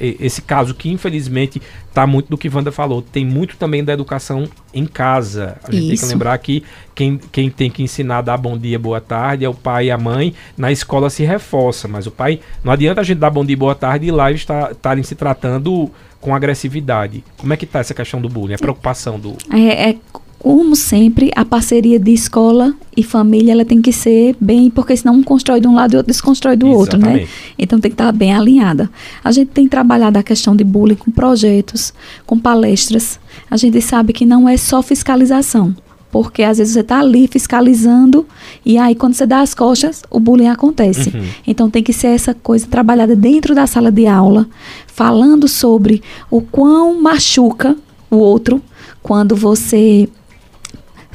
[0.00, 4.48] esse caso que infelizmente está muito do que Wanda falou, tem muito também da educação
[4.74, 5.56] em casa.
[5.62, 5.88] A gente Isso.
[5.88, 6.64] tem que lembrar que
[6.94, 9.90] quem, quem tem que ensinar a dar bom dia, boa tarde é o pai e
[9.90, 10.34] a mãe.
[10.56, 13.74] Na escola se reforça, mas o pai não adianta a gente dar bom dia, boa
[13.74, 15.90] tarde e lá estarem se tratando
[16.20, 17.22] com agressividade.
[17.36, 19.96] Como é que está essa questão do bullying, a preocupação do é, é
[20.38, 25.14] como sempre, a parceria de escola e família ela tem que ser bem, porque senão
[25.14, 27.02] um constrói de um lado e outro desconstrói do Exatamente.
[27.02, 27.28] outro, né?
[27.58, 28.88] Então tem que estar bem alinhada.
[29.22, 31.92] A gente tem trabalhado a questão de bullying com projetos,
[32.24, 33.18] com palestras.
[33.50, 35.74] A gente sabe que não é só fiscalização,
[36.10, 38.24] porque às vezes você está ali fiscalizando
[38.64, 41.10] e aí quando você dá as costas, o bullying acontece.
[41.16, 41.24] Uhum.
[41.48, 44.46] Então tem que ser essa coisa trabalhada dentro da sala de aula,
[44.86, 47.76] falando sobre o quão machuca
[48.08, 48.62] o outro
[49.02, 50.08] quando você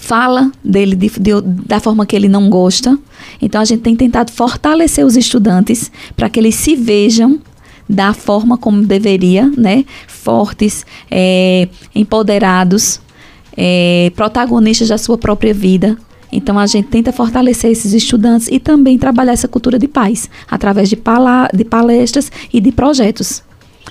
[0.04, 3.00] fala dele de, de, da forma que ele não gosta.
[3.42, 7.40] Então a gente tem tentado fortalecer os estudantes para que eles se vejam
[7.88, 9.86] da forma como deveria, né?
[10.08, 13.00] Fortes, é, empoderados,
[13.56, 15.98] é, protagonistas da sua própria vida.
[16.32, 20.90] Então a gente tenta fortalecer esses estudantes e também trabalhar essa cultura de paz através
[20.90, 23.42] de, pala de palestras e de projetos.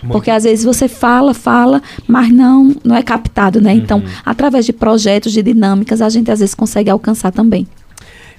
[0.03, 0.13] Muito.
[0.13, 3.73] Porque às vezes você fala, fala, mas não, não é captado, né?
[3.73, 4.05] Então, uhum.
[4.05, 7.67] Então, através de projetos, de dinâmicas, a gente às vezes consegue alcançar também.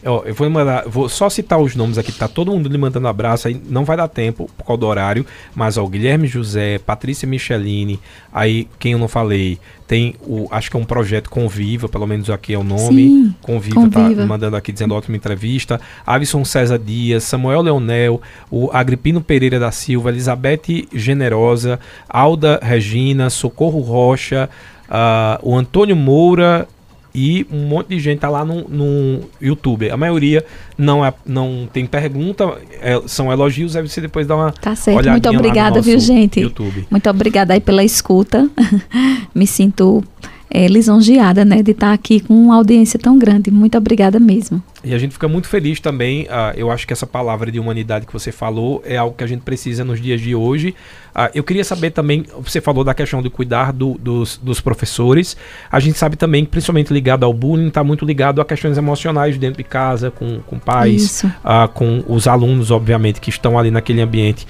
[0.04, 3.08] Eu, eu vou mandar, vou só citar os nomes aqui, tá todo mundo lhe mandando
[3.08, 5.26] abraço, aí não vai dar tempo por causa do horário,
[5.56, 8.00] mas ó, Guilherme José, Patrícia Michelini,
[8.32, 12.30] aí quem eu não falei, tem o, acho que é um projeto Conviva, pelo menos
[12.30, 13.08] aqui é o nome.
[13.08, 14.22] Sim, Conviva, tá Conviva.
[14.22, 15.80] tá mandando aqui dizendo ótima entrevista.
[16.06, 21.80] Avison César Dias, Samuel Leonel, o Agripino Pereira da Silva, Elizabeth Generosa,
[22.10, 24.50] Alda Regina, Socorro Rocha,
[24.90, 26.68] uh, o Antônio Moura
[27.14, 29.90] e um monte de gente tá lá no, no YouTube.
[29.90, 30.44] A maioria
[30.78, 35.10] não, é, não tem pergunta, é, são elogios, aí você depois dá uma Tá certo,
[35.10, 36.40] muito obrigada, viu, gente?
[36.40, 36.88] YouTube.
[36.90, 38.50] Muito obrigada aí pela escuta.
[39.34, 40.04] Me sinto
[40.50, 43.52] é, lisonjeada, né, de estar aqui com uma audiência tão grande.
[43.52, 44.62] Muito obrigada mesmo.
[44.84, 46.24] E a gente fica muito feliz também.
[46.24, 49.28] Uh, eu acho que essa palavra de humanidade que você falou é algo que a
[49.28, 50.76] gente precisa nos dias de hoje.
[51.16, 55.38] Uh, eu queria saber também, você falou da questão de cuidar do, dos, dos, professores.
[55.72, 59.58] A gente sabe também, principalmente ligado ao bullying, está muito ligado a questões emocionais dentro
[59.58, 64.46] de casa, com, com pais, uh, com os alunos, obviamente, que estão ali naquele ambiente.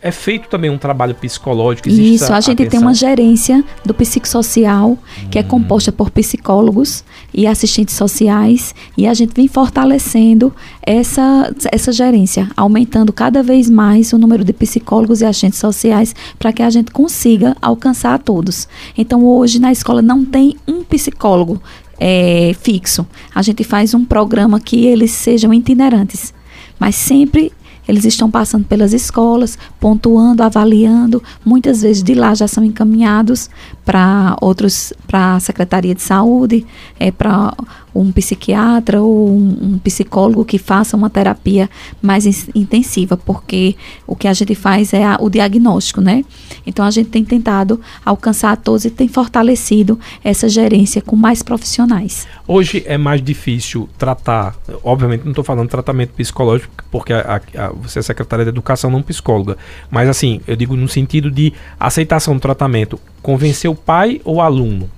[0.00, 1.88] é feito também um trabalho psicológico?
[1.88, 2.70] Isso, a gente atenção?
[2.70, 4.98] tem uma gerência do psicossocial, hum.
[5.30, 5.48] que é hum.
[5.48, 7.02] composta por psicólogos
[7.32, 10.52] e assistentes sociais, e a gente vem fortalecendo
[10.82, 16.52] essa, essa gerência, aumentando cada vez mais o número de psicólogos e agentes sociais para
[16.52, 18.68] que a gente consiga alcançar a todos.
[18.96, 21.62] Então, hoje na escola não tem um psicólogo
[21.98, 23.06] é, fixo.
[23.34, 26.34] A gente faz um programa que eles sejam itinerantes,
[26.78, 27.50] mas sempre
[27.88, 31.22] eles estão passando pelas escolas, pontuando, avaliando.
[31.44, 33.48] Muitas vezes de lá já são encaminhados
[33.84, 36.66] para outros, para a Secretaria de Saúde,
[36.98, 37.54] é, para
[37.94, 41.70] um psiquiatra ou um, um, psicólogo que faça uma terapia
[42.02, 43.76] mais in, intensiva, porque
[44.06, 46.24] o que a gente faz é a, o diagnóstico, né?
[46.66, 52.26] Então a gente tem tentado alcançar todos e tem fortalecido essa gerência com mais profissionais.
[52.46, 58.00] Hoje é mais difícil tratar, obviamente não estou falando tratamento psicológico, porque a, a, você
[58.00, 59.56] é secretária de educação, não psicóloga,
[59.90, 64.40] mas assim, eu digo no sentido de aceitação do tratamento, convencer o pai ou o
[64.40, 64.90] aluno?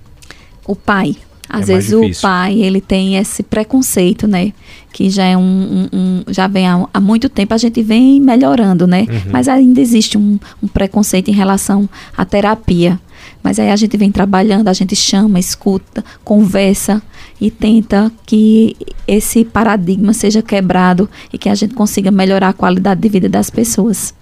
[0.66, 1.16] O pai.
[1.48, 4.52] Às é vezes o pai ele tem esse preconceito, né?
[4.92, 8.20] Que já é um, um, um já vem há, há, muito tempo a gente vem
[8.20, 9.06] melhorando, né?
[9.08, 9.30] Uhum.
[9.32, 12.98] Mas ainda existe um, um, preconceito em relação à terapia.
[13.42, 17.02] Mas aí a gente vem trabalhando, a gente chama, escuta, conversa
[17.40, 18.76] e tenta que
[19.06, 23.50] esse paradigma seja quebrado e que a gente consiga melhorar a qualidade de vida das
[23.50, 24.14] pessoas.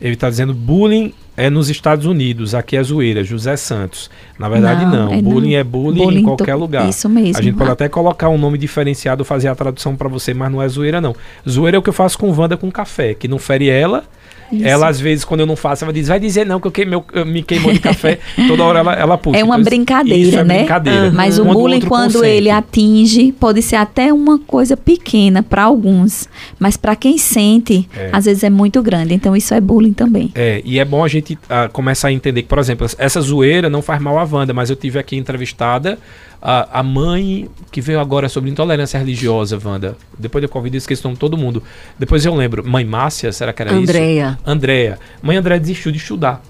[0.00, 4.10] Ele está dizendo bullying é nos Estados Unidos, aqui é zoeira, José Santos.
[4.38, 5.06] Na verdade, não.
[5.06, 5.14] não.
[5.14, 5.58] É bullying não.
[5.58, 6.88] é bullying, bullying em qualquer lugar.
[6.88, 7.38] Isso mesmo.
[7.38, 10.60] A gente pode até colocar um nome diferenciado, fazer a tradução para você, mas não
[10.60, 11.14] é zoeira, não.
[11.48, 14.04] Zoeira é o que eu faço com Wanda com café, que não fere ela
[14.52, 14.66] Isso.
[14.66, 17.00] Ela, às vezes, quando eu não faço, ela diz, vai dizer não, que eu, queimei,
[17.12, 18.18] eu me queimou de café.
[18.48, 19.38] Toda hora ela, ela puxa.
[19.38, 20.58] É uma Então, brincadeira, é né?
[20.58, 21.10] brincadeira.
[21.12, 22.26] Mas o Quando bullying, quando consente.
[22.34, 26.28] ele atinge, pode ser até uma coisa pequena para alguns,
[26.58, 28.10] mas para quem sente, É.
[28.12, 29.14] às vezes é muito grande.
[29.14, 30.30] Então isso é bullying também.
[30.34, 33.68] É, e é bom a gente ah, começar a entender que, por exemplo, essa zoeira
[33.70, 35.98] não faz mal à Wanda, mas eu tive aqui entrevistada
[36.42, 39.96] a, a mãe que veio agora sobre intolerância religiosa, Wanda.
[40.18, 41.62] Depois da Covid, eu esqueci o nome de todo mundo.
[41.98, 42.66] Depois eu lembro.
[42.66, 43.80] Mãe Márcia, será que era isso?
[43.82, 44.38] Andréia.
[44.46, 44.98] Andréia.
[45.22, 46.42] Mãe Andréia desistiu de estudar.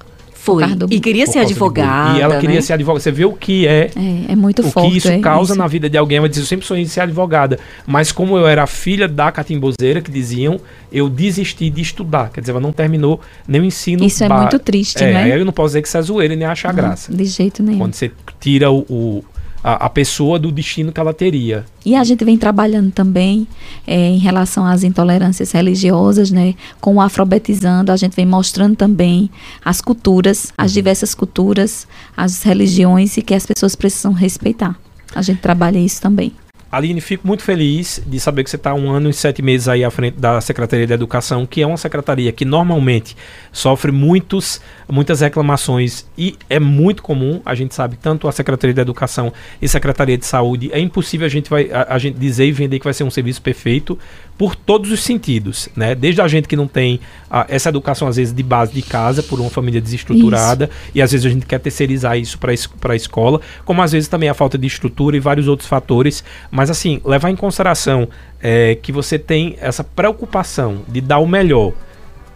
[0.43, 0.65] Foi.
[0.75, 2.17] do- E queria ser advogada.
[2.19, 2.61] E ela queria né?
[2.63, 3.01] ser advogada.
[3.03, 4.91] Você vê o que é É, é muito o forte.
[4.93, 5.59] que isso é causa isso.
[5.59, 6.17] na vida de alguém.
[6.17, 7.59] Ela diz, eu sempre sonhei em ser advogada.
[7.87, 10.59] Mas como eu era filha da catimbozeira, que diziam,
[10.91, 12.31] eu desisti de estudar.
[12.31, 15.23] Quer dizer, ela não terminou nem o ensino Isso é muito triste, é, né?
[15.25, 17.13] Aí eu não posso dizer que isso é zoeira e nem achar graça.
[17.15, 17.77] De jeito nenhum.
[17.79, 18.11] Quando você
[18.41, 19.25] tira o, o-
[19.63, 21.65] a, a pessoa do destino que ela teria.
[21.85, 23.47] E a gente vem trabalhando também
[23.87, 26.55] eh, em relação às intolerâncias religiosas, né?
[26.81, 29.31] Com o Afrobetizando, a gente vem mostrando também
[29.65, 31.87] as culturas, as diversas culturas,
[32.17, 34.79] as religiões e que as pessoas precisam respeitar.
[35.15, 36.33] A gente trabalha isso também.
[36.71, 39.83] Aline, fico muito feliz de saber que você está um ano e sete meses aí
[39.83, 43.17] à frente da Secretaria da Educação, que é uma secretaria que normalmente
[43.51, 48.83] sofre muitos, muitas reclamações e é muito comum, a gente sabe, tanto a Secretaria da
[48.83, 52.53] Educação e Secretaria de Saúde, é impossível a gente, vai, a, a gente dizer e
[52.53, 53.99] vender que vai ser um serviço perfeito
[54.41, 55.95] por todos os sentidos, né?
[55.95, 56.99] Desde a gente que não tem
[57.31, 61.13] ah, essa educação, às vezes, de base de casa, por uma família desestruturada, e às
[61.13, 64.57] vezes a gente quer terceirizar isso para a escola, como às vezes também a falta
[64.57, 66.25] de estrutura e vários outros fatores.
[66.61, 68.07] Mas assim, levar em consideração
[68.43, 71.73] é, que você tem essa preocupação de dar o melhor,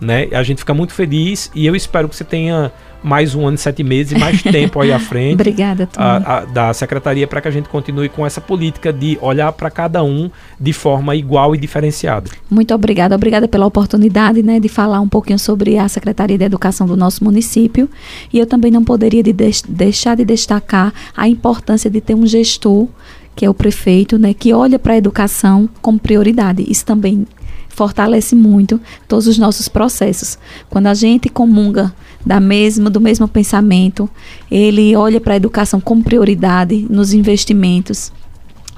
[0.01, 0.29] né?
[0.33, 2.72] A gente fica muito feliz e eu espero que você tenha
[3.03, 6.45] mais um ano e sete meses e mais tempo aí à frente Obrigada, a- a-
[6.47, 10.31] da secretaria para que a gente continue com essa política de olhar para cada um
[10.59, 12.31] de forma igual e diferenciada.
[12.49, 16.87] Muito obrigada, obrigada pela oportunidade né, de falar um pouquinho sobre a Secretaria de Educação
[16.87, 17.91] do nosso município.
[18.33, 22.27] E eu também não poderia de deix- deixar de destacar a importância de ter um
[22.27, 22.89] gestor,
[23.35, 26.64] que é o prefeito, né, que olha para a educação como prioridade.
[26.68, 27.26] Isso também
[27.68, 30.39] fortalece muito todos os nossos processos.
[30.70, 31.93] Quando a gente comunga
[32.24, 34.09] da mesma, do mesmo pensamento,
[34.51, 38.12] ele olha para a educação como prioridade nos investimentos,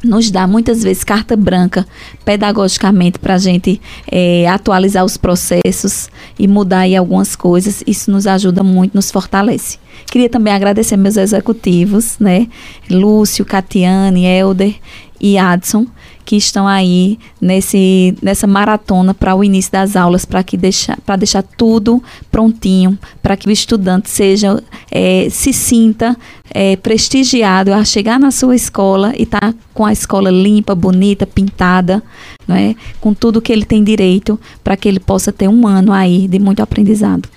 [0.07, 1.87] nos dá muitas vezes carta branca
[2.25, 3.81] pedagogicamente para a gente
[4.11, 7.83] eh, atualizar os processos e mudar aí algumas coisas.
[7.87, 9.79] Isso nos ajuda muito, nos fortalece.
[10.07, 12.47] Queria também agradecer meus executivos, né?
[12.89, 14.75] Lúcio, Catiane, Helder
[15.21, 15.87] e Adson,
[16.27, 21.15] que estão aí nesse, nessa maratona para o início das aulas, para que deixar, para
[21.15, 22.03] deixar tudo
[22.33, 24.61] prontinho, para que o estudante seja
[24.91, 26.17] eh, se sinta
[26.53, 32.03] eh, prestigiado a chegar na sua escola e estar com a escola limpa, bonita, pintada,
[32.47, 32.75] não é?
[33.01, 36.41] com tudo que ele tem direito, para que ele possa ter um ano aí de
[36.41, 37.29] muito aprendizado.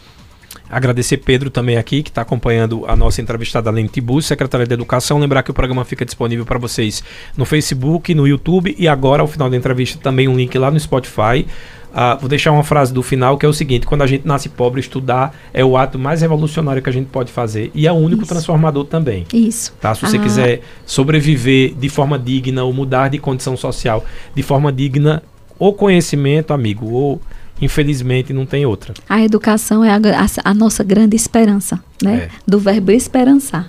[0.70, 5.17] Agradecer Pedro também aqui, que está acompanhando a nossa entrevistada Aline Tibus, secretária de Educação.
[5.20, 7.03] Lembrar que o programa fica disponível para vocês
[7.36, 10.80] no Facebook, no YouTube e agora, ao final da entrevista, também um link lá no
[10.80, 11.45] Spotify.
[11.91, 14.47] Ah, vou deixar uma frase do final que é o seguinte: quando a gente nasce
[14.47, 17.95] pobre, estudar é o ato mais revolucionário que a gente pode fazer e é o
[17.95, 18.32] único Isso.
[18.32, 19.26] transformador também.
[19.34, 19.74] Isso.
[19.82, 19.95] Tá?
[19.95, 20.22] Se você Ah.
[20.22, 24.05] quiser sobreviver de forma digna ou mudar de condição social
[24.36, 25.24] de forma digna,
[25.57, 27.20] ou conhecimento, amigo, ou
[27.62, 28.93] infelizmente não tem outra.
[29.07, 32.16] A educação é a, a- a nossa grande esperança, né?
[32.16, 32.30] É.
[32.47, 33.68] Do verbo esperançar.